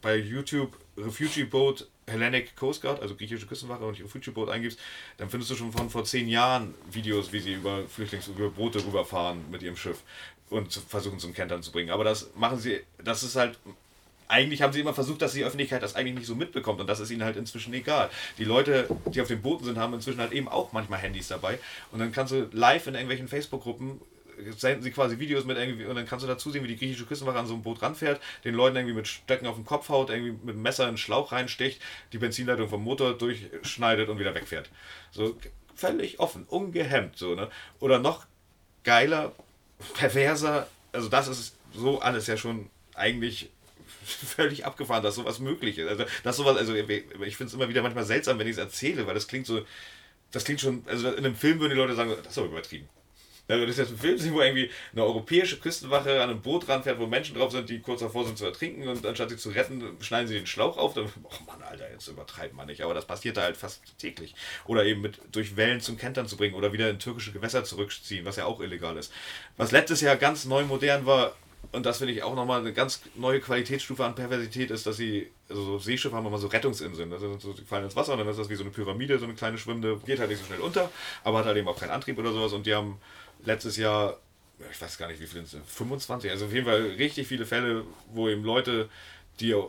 [0.00, 4.78] bei YouTube Refugee Boat Hellenic Coast Guard, also griechische Küstenwache und Refugee Boat eingibst,
[5.16, 8.84] dann findest du schon von vor zehn Jahren Videos, wie sie über Flüchtlings über Boote
[8.84, 10.02] rüberfahren mit ihrem Schiff
[10.50, 11.90] und versuchen zum Kentern zu bringen.
[11.90, 13.58] Aber das machen sie, das ist halt
[14.28, 17.00] eigentlich haben sie immer versucht, dass die Öffentlichkeit das eigentlich nicht so mitbekommt und das
[17.00, 18.10] ist ihnen halt inzwischen egal.
[18.36, 21.58] Die Leute, die auf den Booten sind, haben inzwischen halt eben auch manchmal Handys dabei
[21.92, 24.00] und dann kannst du live in irgendwelchen Facebook-Gruppen
[24.56, 27.06] senden sie quasi Videos mit irgendwie und dann kannst du dazu sehen, wie die griechische
[27.06, 30.10] Küstenwache an so ein Boot ranfährt, den Leuten irgendwie mit Stöcken auf den Kopf haut,
[30.10, 31.80] irgendwie mit einem Messer in den Schlauch reinsticht,
[32.12, 34.70] die Benzinleitung vom Motor durchschneidet und wieder wegfährt.
[35.10, 35.36] So
[35.74, 37.50] völlig offen, ungehemmt so, ne?
[37.80, 38.26] Oder noch
[38.84, 39.32] geiler,
[39.94, 43.50] perverser, also das ist so alles ja schon eigentlich
[44.04, 45.88] völlig abgefahren, dass sowas möglich ist.
[45.88, 46.86] Also, dass sowas, also ich
[47.36, 49.64] finde es immer wieder manchmal seltsam, wenn ich es erzähle, weil das klingt so,
[50.32, 52.88] das klingt schon, also in einem Film würden die Leute sagen, das ist aber übertrieben.
[53.48, 56.98] Also das ist jetzt ein Film, wo irgendwie eine europäische Küstenwache an einem Boot ranfährt,
[56.98, 59.82] wo Menschen drauf sind, die kurz davor sind zu ertrinken und anstatt sie zu retten,
[60.00, 60.94] schneiden sie den Schlauch auf.
[60.94, 62.82] Dann, oh Mann, Alter, jetzt übertreibt man nicht.
[62.82, 64.34] Aber das passiert da halt fast täglich.
[64.66, 68.24] Oder eben mit durch Wellen zum Kentern zu bringen oder wieder in türkische Gewässer zurückziehen,
[68.24, 69.12] was ja auch illegal ist.
[69.56, 71.34] Was letztes Jahr ganz neu modern war,
[71.72, 75.30] und das finde ich auch nochmal eine ganz neue Qualitätsstufe an Perversität ist, dass sie,
[75.48, 77.12] also so Seeschiffe haben immer so Rettungsinseln.
[77.12, 79.24] Also so, die fallen ins Wasser und dann ist das wie so eine Pyramide, so
[79.24, 80.90] eine kleine schwimmende, geht halt nicht so schnell unter,
[81.24, 82.98] aber hat halt eben auch keinen Antrieb oder sowas und die haben
[83.44, 84.18] letztes Jahr,
[84.70, 87.84] ich weiß gar nicht wie viele sind, 25, also auf jeden Fall richtig viele Fälle,
[88.12, 88.88] wo eben Leute,
[89.40, 89.62] die äh,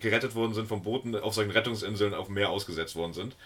[0.00, 3.36] gerettet worden sind von Booten auf solchen Rettungsinseln auf dem Meer ausgesetzt worden sind.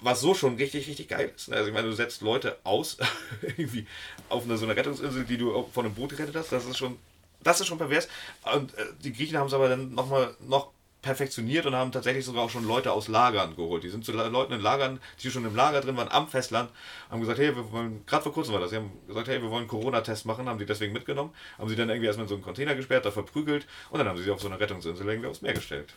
[0.00, 1.50] Was so schon richtig, richtig geil ist.
[1.50, 2.98] Also ich meine, du setzt Leute aus,
[3.42, 3.86] irgendwie
[4.28, 6.98] auf eine, so einer Rettungsinsel, die du von einem Boot gerettet hast, das ist schon,
[7.42, 8.08] das ist schon pervers.
[8.54, 10.72] Und äh, die Griechen haben es aber dann nochmal noch
[11.06, 13.84] perfektioniert und haben tatsächlich sogar auch schon Leute aus Lagern geholt.
[13.84, 16.68] Die sind zu Leuten in Lagern, die schon im Lager drin waren, am Festland,
[17.08, 19.48] haben gesagt, hey, wir wollen, gerade vor kurzem war das, sie haben gesagt, hey, wir
[19.48, 22.42] wollen Corona-Test machen, haben sie deswegen mitgenommen, haben sie dann irgendwie erstmal in so einen
[22.42, 25.42] Container gesperrt, da verprügelt und dann haben sie sie auf so einer Rettungsinsel irgendwie aufs
[25.42, 25.94] Meer gestellt.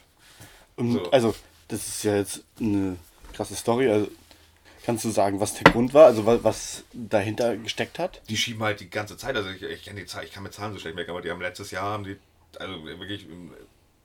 [0.77, 1.09] So.
[1.11, 1.33] Also,
[1.69, 2.97] das ist ja jetzt eine
[3.33, 3.89] krasse Story.
[3.89, 4.09] Also,
[4.85, 8.21] Kannst du sagen, was der Grund war, also was dahinter gesteckt hat?
[8.29, 10.53] Die schieben halt die ganze Zeit, also ich, ich kenne die Zahl, ich kann mit
[10.53, 12.15] Zahlen so schlecht merken, aber die haben letztes Jahr haben die,
[12.57, 13.27] also wirklich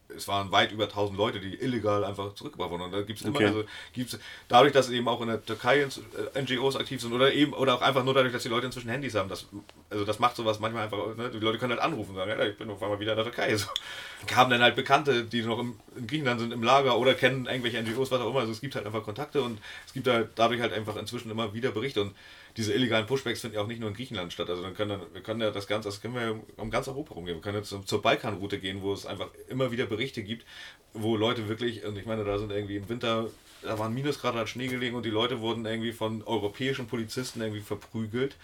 [0.09, 2.83] es waren weit über 1000 Leute, die illegal einfach zurückgebracht wurden.
[2.83, 3.47] Und da gibt es immer, okay.
[3.47, 7.53] also gibt's, dadurch, dass eben auch in der Türkei äh, NGOs aktiv sind oder eben
[7.53, 9.47] oder auch einfach nur dadurch, dass die Leute inzwischen Handys haben, das,
[9.91, 11.31] also das macht sowas manchmal einfach, ne?
[11.31, 13.25] die Leute können halt anrufen und sagen, ja, ich bin auf einmal wieder in der
[13.25, 13.57] Türkei.
[13.57, 13.67] So.
[14.35, 17.83] Haben dann halt Bekannte, die noch im, in Griechenland sind, im Lager oder kennen irgendwelche
[17.83, 18.41] NGOs, was auch immer.
[18.41, 21.53] Also es gibt halt einfach Kontakte und es gibt halt dadurch halt einfach inzwischen immer
[21.55, 22.15] wieder Berichte und
[22.57, 24.49] diese illegalen Pushbacks finden ja auch nicht nur in Griechenland statt.
[24.49, 27.37] Also dann können wir können ja das Ganze, das können wir um ganz Europa rumgehen.
[27.37, 30.45] Wir können jetzt zur Balkanroute gehen, wo es einfach immer wieder Berichte gibt,
[30.93, 33.29] wo Leute wirklich, und ich meine, da sind irgendwie im Winter,
[33.63, 37.63] da waren Minusgrade, hat Schnee gelegen und die Leute wurden irgendwie von europäischen Polizisten irgendwie
[37.63, 38.37] verprügelt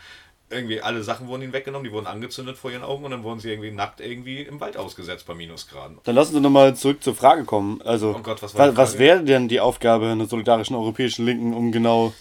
[0.51, 3.39] irgendwie alle Sachen wurden ihnen weggenommen, die wurden angezündet vor ihren Augen und dann wurden
[3.39, 5.99] sie irgendwie nackt irgendwie im Wald ausgesetzt bei Minusgraden.
[6.05, 7.81] Dann lassen Sie nochmal zurück zur Frage kommen.
[7.83, 11.71] Also, oh Gott, was, wa was wäre denn die Aufgabe einer solidarischen europäischen Linken, um
[11.71, 12.13] genau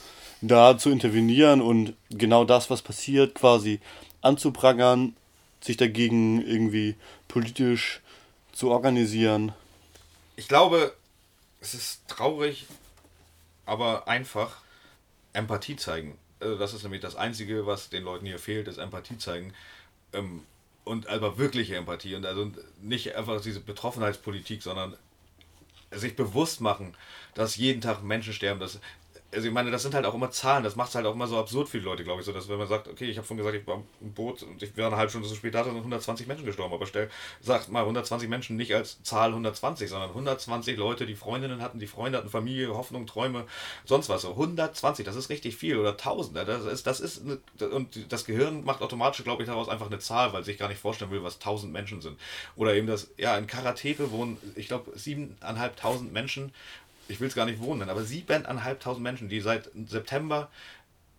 [0.41, 3.79] da zu intervenieren und genau das, was passiert, quasi
[4.21, 5.15] anzuprangern,
[5.61, 6.95] sich dagegen irgendwie
[7.27, 8.01] politisch
[8.51, 9.53] zu organisieren?
[10.35, 10.93] Ich glaube,
[11.59, 12.65] es ist traurig,
[13.65, 14.61] aber einfach
[15.33, 16.17] Empathie zeigen.
[16.39, 19.53] Also das ist nämlich das Einzige, was den Leuten hier fehlt, ist Empathie zeigen.
[20.13, 20.43] Ähm,
[20.85, 22.15] und aber wirkliche Empathie.
[22.15, 24.95] Und also nicht einfach diese Betroffenheitspolitik, sondern
[25.91, 26.95] sich bewusst machen,
[27.33, 28.79] dass jeden Tag Menschen sterben, dass
[29.31, 31.27] also ich meine, das sind halt auch immer Zahlen, das macht es halt auch immer
[31.27, 33.27] so absurd für die Leute, glaube ich, so, dass wenn man sagt, okay, ich habe
[33.27, 35.63] vorhin gesagt, ich war im Boot und ich wäre eine halbe Stunde so spät da,
[35.63, 37.09] sind 120 Menschen gestorben, aber stell,
[37.41, 41.87] sagt mal 120 Menschen nicht als Zahl 120, sondern 120 Leute, die Freundinnen hatten, die
[41.87, 43.45] Freunde hatten, Familie, Hoffnung, Träume,
[43.85, 45.77] sonst was, so 120, das ist richtig viel.
[45.77, 49.69] Oder 1000, das ist, das ist, eine, und das Gehirn macht automatisch, glaube ich, daraus
[49.69, 52.19] einfach eine Zahl, weil sich gar nicht vorstellen will, was 1000 Menschen sind.
[52.55, 56.51] Oder eben das, ja, in Karatepe wohnen, ich glaube, 7.500 Menschen
[57.09, 60.49] ich will es gar nicht wohnen, aber siebeneinhalbtausend Menschen, die seit September,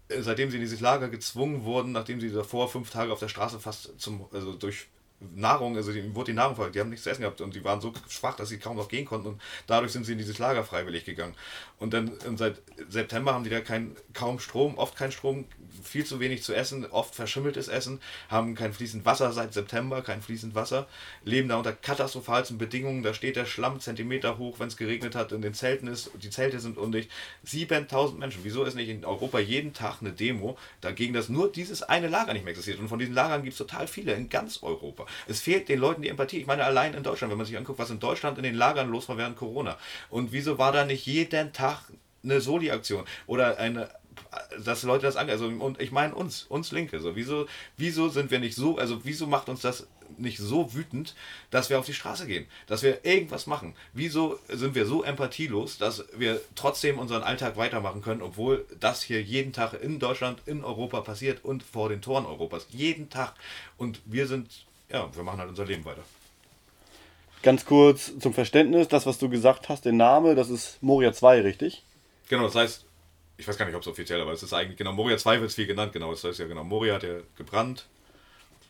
[0.08, 3.28] äh, seitdem sie in dieses Lager gezwungen wurden, nachdem sie davor fünf Tage auf der
[3.28, 4.86] Straße fast zum, also durch
[5.34, 7.62] Nahrung, also ihm wurde die Nahrung verfolgt, die haben nichts zu essen gehabt und die
[7.62, 10.38] waren so schwach, dass sie kaum noch gehen konnten und dadurch sind sie in dieses
[10.38, 11.34] Lager freiwillig gegangen.
[11.80, 15.46] Und dann und seit September haben die da kein, kaum Strom, oft kein Strom,
[15.82, 20.20] viel zu wenig zu essen, oft verschimmeltes Essen, haben kein fließend Wasser seit September, kein
[20.20, 20.86] fließend Wasser,
[21.24, 25.32] leben da unter katastrophalsten Bedingungen, da steht der Schlamm Zentimeter hoch, wenn es geregnet hat,
[25.32, 27.10] in den Zelten ist, die Zelte sind undicht.
[27.44, 31.82] 7000 Menschen, wieso ist nicht in Europa jeden Tag eine Demo dagegen, dass nur dieses
[31.82, 32.78] eine Lager nicht mehr existiert?
[32.78, 35.06] Und von diesen Lagern gibt es total viele in ganz Europa.
[35.26, 36.38] Es fehlt den Leuten die Empathie.
[36.38, 38.90] Ich meine, allein in Deutschland, wenn man sich anguckt, was in Deutschland in den Lagern
[38.90, 39.78] los war während Corona.
[40.10, 41.69] Und wieso war da nicht jeden Tag
[42.22, 43.90] eine Soli-Aktion oder eine
[44.64, 45.32] dass Leute das angehen.
[45.32, 47.00] Also, und ich meine uns, uns Linke.
[47.00, 47.46] So, wieso,
[47.76, 49.86] wieso sind wir nicht so, also wieso macht uns das
[50.18, 51.14] nicht so wütend,
[51.50, 53.74] dass wir auf die Straße gehen, dass wir irgendwas machen?
[53.92, 59.22] Wieso sind wir so empathielos, dass wir trotzdem unseren Alltag weitermachen können, obwohl das hier
[59.22, 62.66] jeden Tag in Deutschland, in Europa passiert und vor den Toren Europas.
[62.70, 63.34] Jeden Tag.
[63.76, 66.02] Und wir sind, ja, wir machen halt unser Leben weiter.
[67.42, 71.40] Ganz kurz zum Verständnis, das, was du gesagt hast, der Name, das ist Moria 2,
[71.40, 71.82] richtig?
[72.28, 72.84] Genau, das heißt,
[73.38, 75.48] ich weiß gar nicht, ob es offiziell, aber es ist eigentlich, genau, Moria 2 wird
[75.48, 77.86] es viel genannt, genau, das heißt ja genau, Moria hat ja gebrannt,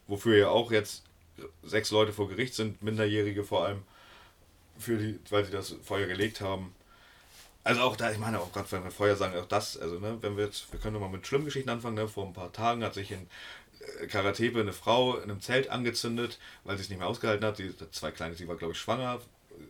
[0.07, 1.03] wofür ja auch jetzt
[1.65, 3.83] sechs Leute vor Gericht sind, Minderjährige vor allem,
[4.79, 6.75] für die, weil sie das Feuer gelegt haben.
[7.65, 10.17] Also auch da, ich meine auch gerade, wenn wir Feuer sagen, auch das, also ne,
[10.21, 12.83] wenn wir jetzt, wir können mal mit schlimmen Geschichten anfangen, ne, vor ein paar Tagen
[12.83, 13.27] hat sich in
[14.09, 17.73] Karatepe eine Frau in einem Zelt angezündet, weil sie es nicht mehr ausgehalten hat, sie
[17.93, 19.21] zwei kleine, sie war glaube ich schwanger,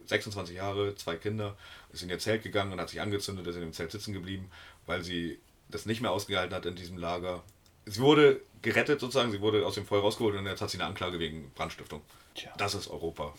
[0.06, 1.56] 26 Jahre, zwei Kinder,
[1.92, 4.50] ist in ihr Zelt gegangen und hat sich angezündet, ist in dem Zelt sitzen geblieben
[4.90, 5.38] weil sie
[5.68, 7.42] das nicht mehr ausgehalten hat in diesem Lager.
[7.86, 10.86] Sie wurde gerettet sozusagen, sie wurde aus dem Feuer rausgeholt und jetzt hat sie eine
[10.86, 12.02] Anklage wegen Brandstiftung.
[12.34, 12.50] Tja.
[12.58, 13.32] Das ist Europa.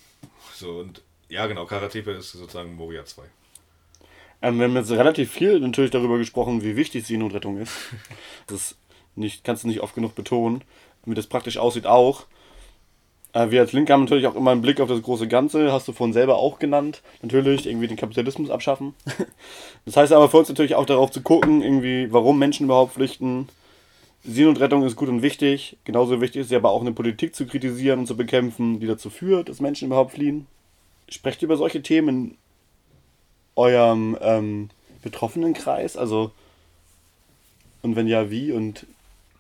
[0.56, 3.24] So und ja genau, Karatepe ist sozusagen Moria 2.
[4.44, 7.74] Ähm, wir haben jetzt relativ viel natürlich darüber gesprochen, wie wichtig Seenotrettung ist.
[8.48, 8.76] Das
[9.16, 10.64] nicht, kannst du nicht oft genug betonen.
[11.06, 12.26] Wie das praktisch aussieht auch.
[13.34, 15.88] Äh, wir als Linke haben natürlich auch immer einen Blick auf das große Ganze, hast
[15.88, 17.02] du vorhin selber auch genannt.
[17.22, 18.94] Natürlich irgendwie den Kapitalismus abschaffen.
[19.86, 23.50] Das heißt aber uns natürlich auch darauf zu gucken, irgendwie, warum Menschen überhaupt flüchten.
[24.24, 25.78] Seenotrettung ist gut und wichtig.
[25.86, 29.10] Genauso wichtig ist ja aber auch eine Politik zu kritisieren und zu bekämpfen, die dazu
[29.10, 30.46] führt, dass Menschen überhaupt fliehen.
[31.10, 32.38] Sprecht ihr über solche Themen in
[33.56, 34.70] eurem ähm,
[35.02, 35.98] Betroffenenkreis?
[35.98, 36.32] Also,
[37.82, 38.86] und wenn ja, wie und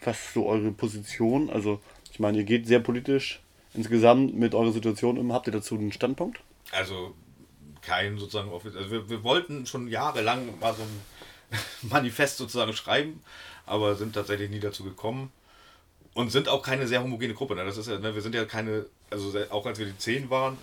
[0.04, 1.50] was so eure Position?
[1.50, 1.80] Also,
[2.12, 3.42] ich meine, ihr geht sehr politisch
[3.74, 5.34] insgesamt mit eurer Situation um?
[5.34, 6.40] Habt ihr dazu einen Standpunkt?
[6.72, 7.16] Also
[7.82, 13.24] kein sozusagen also wir, wir wollten schon jahrelang mal so ein Manifest sozusagen schreiben,
[13.66, 15.32] aber sind tatsächlich nie dazu gekommen
[16.14, 17.56] und sind auch keine sehr homogene Gruppe.
[17.56, 17.66] Ne?
[17.66, 18.14] Das ist ja, ne?
[18.14, 20.58] wir sind ja keine, also auch als wir die 10 waren,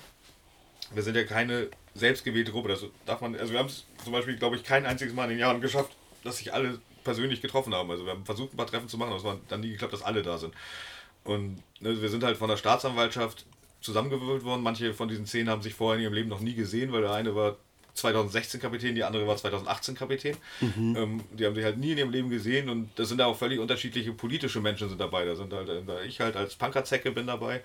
[0.95, 2.69] wir sind ja keine selbstgewählte Gruppe.
[2.69, 5.31] Das darf man, also wir haben es zum Beispiel, glaube ich, kein einziges Mal in
[5.31, 5.91] den Jahren geschafft,
[6.25, 7.91] dass sich alle persönlich getroffen haben.
[7.91, 9.95] Also wir haben versucht, ein paar Treffen zu machen, aber es war dann nie geklappt,
[9.95, 10.53] dass alle da sind.
[11.25, 13.47] Und ne, wir sind halt von der Staatsanwaltschaft
[13.81, 14.63] zusammengewürfelt worden.
[14.63, 17.13] Manche von diesen zehn haben sich vorher in ihrem Leben noch nie gesehen, weil der
[17.13, 17.57] eine war
[17.95, 20.37] 2016 Kapitän, die andere war 2018 Kapitän.
[20.61, 20.97] Mhm.
[20.97, 23.59] Ähm, die haben sich halt nie in ihrem Leben gesehen und da sind auch völlig
[23.59, 25.25] unterschiedliche politische Menschen sind dabei.
[25.25, 27.63] Da sind halt, da ich halt als Punkerzecke bin dabei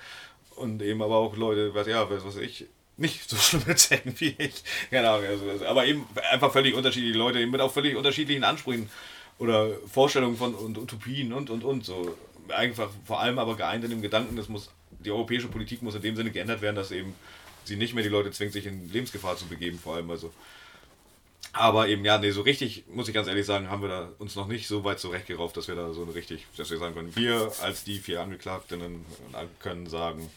[0.56, 2.66] und eben aber auch Leute, was ja, was weiß ich,
[2.96, 4.64] nicht so schlimme Zecken wie ich.
[4.90, 8.90] Genau, also, also, aber eben einfach völlig unterschiedliche Leute, eben mit auch völlig unterschiedlichen Ansprüchen
[9.44, 12.16] oder Vorstellungen von und Utopien und und und so
[12.50, 14.70] einfach vor allem aber geeint in dem Gedanken, das muss,
[15.04, 17.14] die europäische Politik muss in dem Sinne geändert werden, dass eben
[17.66, 20.10] sie nicht mehr die Leute zwingt, sich in Lebensgefahr zu begeben, vor allem.
[20.10, 20.32] Also
[21.52, 24.36] Aber eben, ja, nee, so richtig, muss ich ganz ehrlich sagen, haben wir da uns
[24.36, 27.16] noch nicht so weit zurechtgerauft, dass wir da so eine richtig, dass wir sagen können,
[27.16, 29.06] wir als die vier Angeklagten
[29.60, 30.30] können sagen,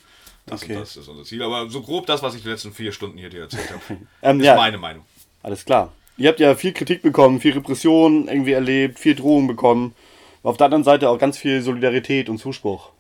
[0.47, 0.75] das okay.
[0.75, 1.43] und das ist unser Ziel.
[1.43, 4.41] Aber so grob das, was ich die letzten vier Stunden hier dir erzählt habe, ähm,
[4.41, 5.05] ist ja, meine Meinung.
[5.43, 5.93] Alles klar.
[6.19, 9.95] Ihr habt ja viel Kritik bekommen, viel Repression irgendwie erlebt, viel Drohung bekommen.
[10.43, 12.91] Auf der anderen Seite auch ganz viel Solidarität und Zuspruch.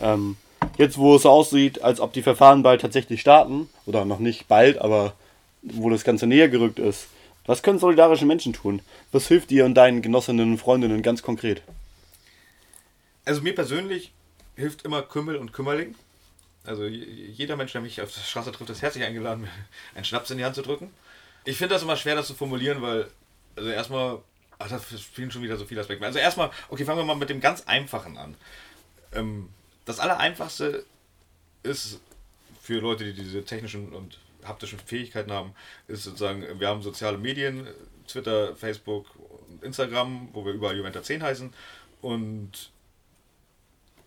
[0.00, 0.36] Ähm,
[0.78, 4.46] jetzt, wo es so aussieht, als ob die Verfahren bald tatsächlich starten, oder noch nicht
[4.46, 5.14] bald, aber
[5.62, 7.08] wo das Ganze näher gerückt ist,
[7.46, 8.82] was können solidarische Menschen tun?
[9.10, 11.62] Was hilft dir und deinen Genossinnen und Freundinnen ganz konkret?
[13.24, 14.12] Also mir persönlich
[14.54, 15.94] hilft immer Kümmel und Kümmerling.
[16.64, 19.48] Also jeder Mensch, der mich auf der Straße trifft, ist herzlich eingeladen,
[19.94, 20.90] einen Schnaps in die Hand zu drücken.
[21.44, 23.08] Ich finde das immer schwer, das zu formulieren, weil,
[23.56, 24.18] also erstmal,
[24.58, 26.04] ach, da spielen schon wieder so viele Aspekte.
[26.04, 28.36] Also erstmal, okay, fangen wir mal mit dem ganz Einfachen an.
[29.12, 29.48] Ähm,
[29.84, 30.84] das Allereinfachste
[31.62, 32.00] ist
[32.62, 35.54] für Leute, die diese technischen und haptischen Fähigkeiten haben,
[35.88, 37.66] ist sozusagen, wir haben soziale Medien,
[38.06, 39.06] Twitter, Facebook,
[39.62, 41.52] Instagram, wo wir überall Juventa 10 heißen
[42.00, 42.70] und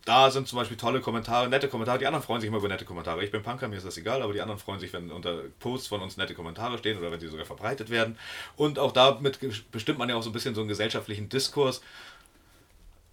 [0.05, 1.97] da sind zum Beispiel tolle Kommentare, nette Kommentare.
[1.97, 3.23] Die anderen freuen sich immer über nette Kommentare.
[3.23, 5.87] Ich bin Punker, mir ist das egal, aber die anderen freuen sich, wenn unter Posts
[5.87, 8.17] von uns nette Kommentare stehen oder wenn sie sogar verbreitet werden.
[8.57, 9.39] Und auch damit
[9.71, 11.81] bestimmt man ja auch so ein bisschen so einen gesellschaftlichen Diskurs.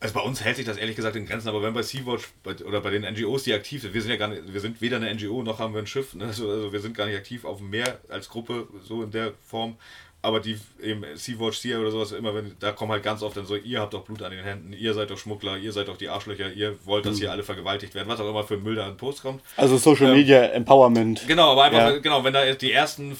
[0.00, 2.32] Also bei uns hält sich das ehrlich gesagt in Grenzen, aber wenn bei Sea-Watch
[2.64, 4.96] oder bei den NGOs, die aktiv sind, wir sind ja gar nicht, wir sind weder
[4.96, 6.24] eine NGO noch haben wir ein Schiff, ne?
[6.24, 9.34] also, also wir sind gar nicht aktiv auf dem Meer als Gruppe, so in der
[9.46, 9.76] Form
[10.22, 13.46] aber die eben Sea-Watch, Sea oder sowas, immer wenn, da kommen halt ganz oft dann
[13.46, 15.96] so, ihr habt doch Blut an den Händen, ihr seid doch Schmuggler, ihr seid doch
[15.96, 17.20] die Arschlöcher, ihr wollt, dass mhm.
[17.20, 19.42] hier alle vergewaltigt werden, was auch immer für Müll da an Post kommt.
[19.56, 21.26] Also Social ähm, Media Empowerment.
[21.26, 21.98] Genau, aber einfach, ja.
[21.98, 23.16] genau, wenn da die ersten,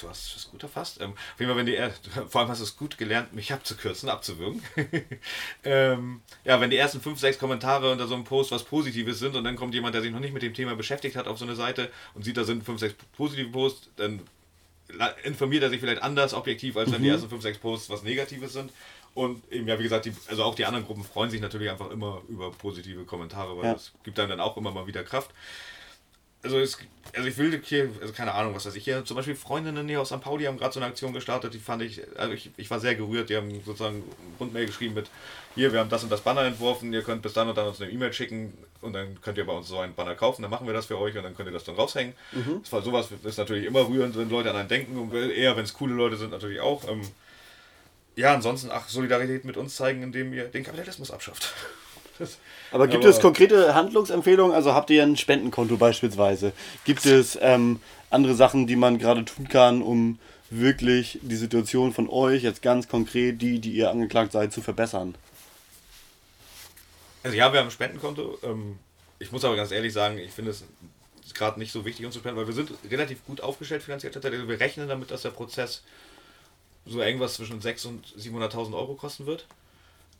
[0.00, 1.78] du hast es gut erfasst, ähm, auf jeden Fall, wenn die,
[2.28, 4.60] vor allem hast du es gut gelernt, mich abzukürzen, abzuwürgen.
[5.64, 9.36] ähm, ja, wenn die ersten fünf, sechs Kommentare unter so einem Post was Positives sind
[9.36, 11.44] und dann kommt jemand, der sich noch nicht mit dem Thema beschäftigt hat, auf so
[11.44, 14.22] eine Seite und sieht, da sind fünf, sechs positive Posts, dann
[15.22, 17.04] informiert er sich vielleicht anders objektiv, als wenn mhm.
[17.04, 18.72] die ersten 5, 6 Posts was Negatives sind.
[19.14, 21.90] Und eben, ja, wie gesagt, die, also auch die anderen Gruppen freuen sich natürlich einfach
[21.90, 23.72] immer über positive Kommentare, weil ja.
[23.72, 25.30] das gibt dann, dann auch immer mal wieder Kraft
[26.42, 26.78] also, es,
[27.14, 30.00] also ich will hier, also keine Ahnung, was weiß ich, hier zum Beispiel Freundinnen hier
[30.00, 30.20] aus St.
[30.20, 32.94] Pauli haben gerade so eine Aktion gestartet, die fand ich, also ich, ich war sehr
[32.94, 34.04] gerührt, die haben sozusagen
[34.38, 35.10] Rundmail geschrieben mit,
[35.54, 37.80] hier, wir haben das und das Banner entworfen, ihr könnt bis dann und dann uns
[37.80, 40.66] eine E-Mail schicken und dann könnt ihr bei uns so ein Banner kaufen, dann machen
[40.66, 42.14] wir das für euch und dann könnt ihr das dann raushängen.
[42.32, 42.60] Mhm.
[42.62, 45.64] Das war sowas ist natürlich immer rührend, wenn Leute an einen denken und eher, wenn
[45.64, 46.86] es coole Leute sind, natürlich auch.
[46.88, 47.02] Ähm,
[48.14, 51.54] ja, ansonsten, ach, Solidarität mit uns zeigen, indem ihr den Kapitalismus abschafft.
[52.70, 54.54] Aber gibt Aber es konkrete Handlungsempfehlungen?
[54.54, 56.52] Also habt ihr ein Spendenkonto beispielsweise?
[56.84, 60.18] Gibt es ähm, andere Sachen, die man gerade tun kann, um
[60.50, 65.14] wirklich die Situation von euch, jetzt ganz konkret, die, die ihr angeklagt seid, zu verbessern?
[67.22, 68.38] Also ja, wir haben ein Spendenkonto.
[68.42, 68.78] Ähm,
[69.18, 70.64] ich muss aber ganz ehrlich sagen, ich finde es
[71.34, 74.12] gerade nicht so wichtig, uns zu spenden, weil wir sind relativ gut aufgestellt finanziell.
[74.14, 75.82] Also wir rechnen damit, dass der Prozess
[76.86, 79.46] so irgendwas zwischen 600.000 und 700.000 Euro kosten wird.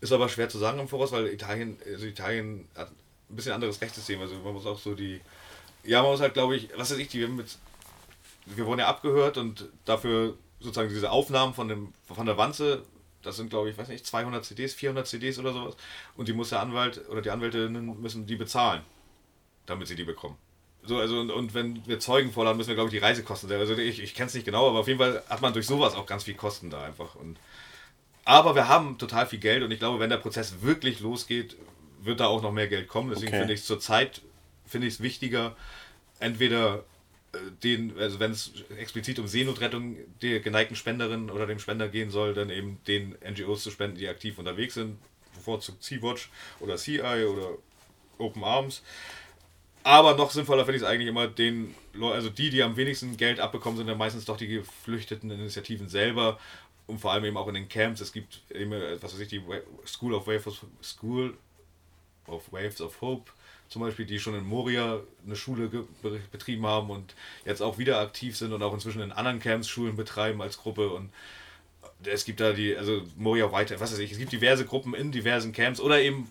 [0.00, 2.90] Ist aber schwer zu sagen im Voraus, weil Italien, also Italien hat
[3.30, 4.20] ein bisschen anderes Rechtssystem.
[4.20, 5.20] Also man muss auch so die.
[5.84, 7.58] Ja, man muss halt, glaube ich, was weiß ich, die wir mit.
[8.46, 12.82] Wir wurden ja abgehört und dafür sozusagen diese Aufnahmen von, dem, von der Wanze,
[13.22, 15.76] das sind, glaube ich, weiß nicht, 200 CDs, 400 CDs oder sowas.
[16.16, 18.82] Und die muss der Anwalt oder die Anwältinnen müssen die bezahlen,
[19.66, 20.36] damit sie die bekommen.
[20.82, 23.50] So, also, und, und wenn wir Zeugen vorladen, müssen wir, glaube ich, die Reisekosten.
[23.52, 25.94] Also ich, ich kenne es nicht genau, aber auf jeden Fall hat man durch sowas
[25.94, 27.14] auch ganz viel Kosten da einfach.
[27.16, 27.38] Und
[28.28, 31.56] aber wir haben total viel Geld und ich glaube, wenn der Prozess wirklich losgeht,
[32.02, 33.08] wird da auch noch mehr Geld kommen.
[33.08, 33.38] Deswegen okay.
[33.38, 34.20] finde ich es zurzeit
[34.66, 35.56] finde ich es wichtiger,
[36.20, 36.84] entweder
[37.32, 42.10] äh, den, also wenn es explizit um Seenotrettung der geneigten Spenderin oder dem Spender gehen
[42.10, 44.98] soll, dann eben den NGOs zu spenden, die aktiv unterwegs sind,
[45.34, 46.28] bevorzugt Sea-Watch
[46.60, 47.52] oder CI oder
[48.18, 48.82] Open Arms.
[49.84, 53.40] Aber noch sinnvoller finde ich es eigentlich immer den, also die, die am wenigsten Geld
[53.40, 56.38] abbekommen, sind dann meistens doch die geflüchteten Initiativen selber
[56.88, 58.00] und vor allem eben auch in den Camps.
[58.00, 59.42] Es gibt immer, was weiß ich, die
[59.86, 61.36] School of Waves of, School
[62.26, 63.30] of Waves of Hope
[63.68, 65.70] zum Beispiel, die schon in Moria eine Schule
[66.32, 67.14] betrieben haben und
[67.44, 70.88] jetzt auch wieder aktiv sind und auch inzwischen in anderen Camps Schulen betreiben als Gruppe
[70.88, 71.10] und
[72.04, 75.12] es gibt da die, also Moria weiter, was weiß ich, es gibt diverse Gruppen in
[75.12, 76.30] diversen Camps oder eben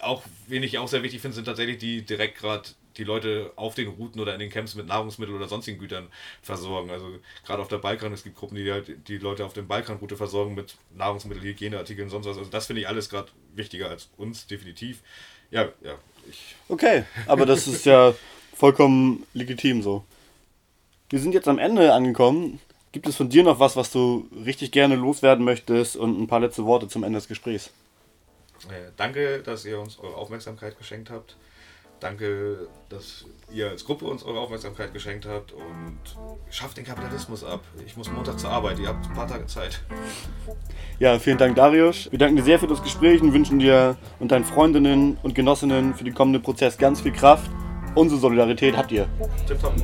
[0.00, 2.70] auch, wen ich auch sehr wichtig finde, sind tatsächlich die direkt gerade
[3.00, 6.08] die Leute auf den Routen oder in den Camps mit Nahrungsmitteln oder sonstigen Gütern
[6.42, 6.90] versorgen.
[6.90, 7.06] Also
[7.44, 10.54] gerade auf der Balkan, es gibt Gruppen, die halt die Leute auf der Balkanroute versorgen
[10.54, 12.38] mit Nahrungsmitteln, Hygieneartikeln und sonst was.
[12.38, 15.00] Also das finde ich alles gerade wichtiger als uns, definitiv.
[15.50, 15.94] Ja, ja.
[16.28, 18.14] Ich okay, aber das ist ja
[18.54, 20.04] vollkommen legitim so.
[21.08, 22.60] Wir sind jetzt am Ende angekommen.
[22.92, 26.40] Gibt es von dir noch was, was du richtig gerne loswerden möchtest und ein paar
[26.40, 27.70] letzte Worte zum Ende des Gesprächs?
[28.68, 31.36] Äh, danke, dass ihr uns eure Aufmerksamkeit geschenkt habt.
[32.00, 35.98] Danke, dass ihr als Gruppe uns eure Aufmerksamkeit geschenkt habt und
[36.48, 37.62] schafft den Kapitalismus ab.
[37.86, 39.82] Ich muss Montag zur Arbeit, ihr habt ein paar Tage Zeit.
[40.98, 42.10] Ja, vielen Dank, Darius.
[42.10, 45.94] Wir danken dir sehr für das Gespräch und wünschen dir und deinen Freundinnen und Genossinnen
[45.94, 47.50] für den kommenden Prozess ganz viel Kraft.
[47.94, 49.06] Unsere Solidarität habt ihr.
[49.46, 49.74] Tipptopp.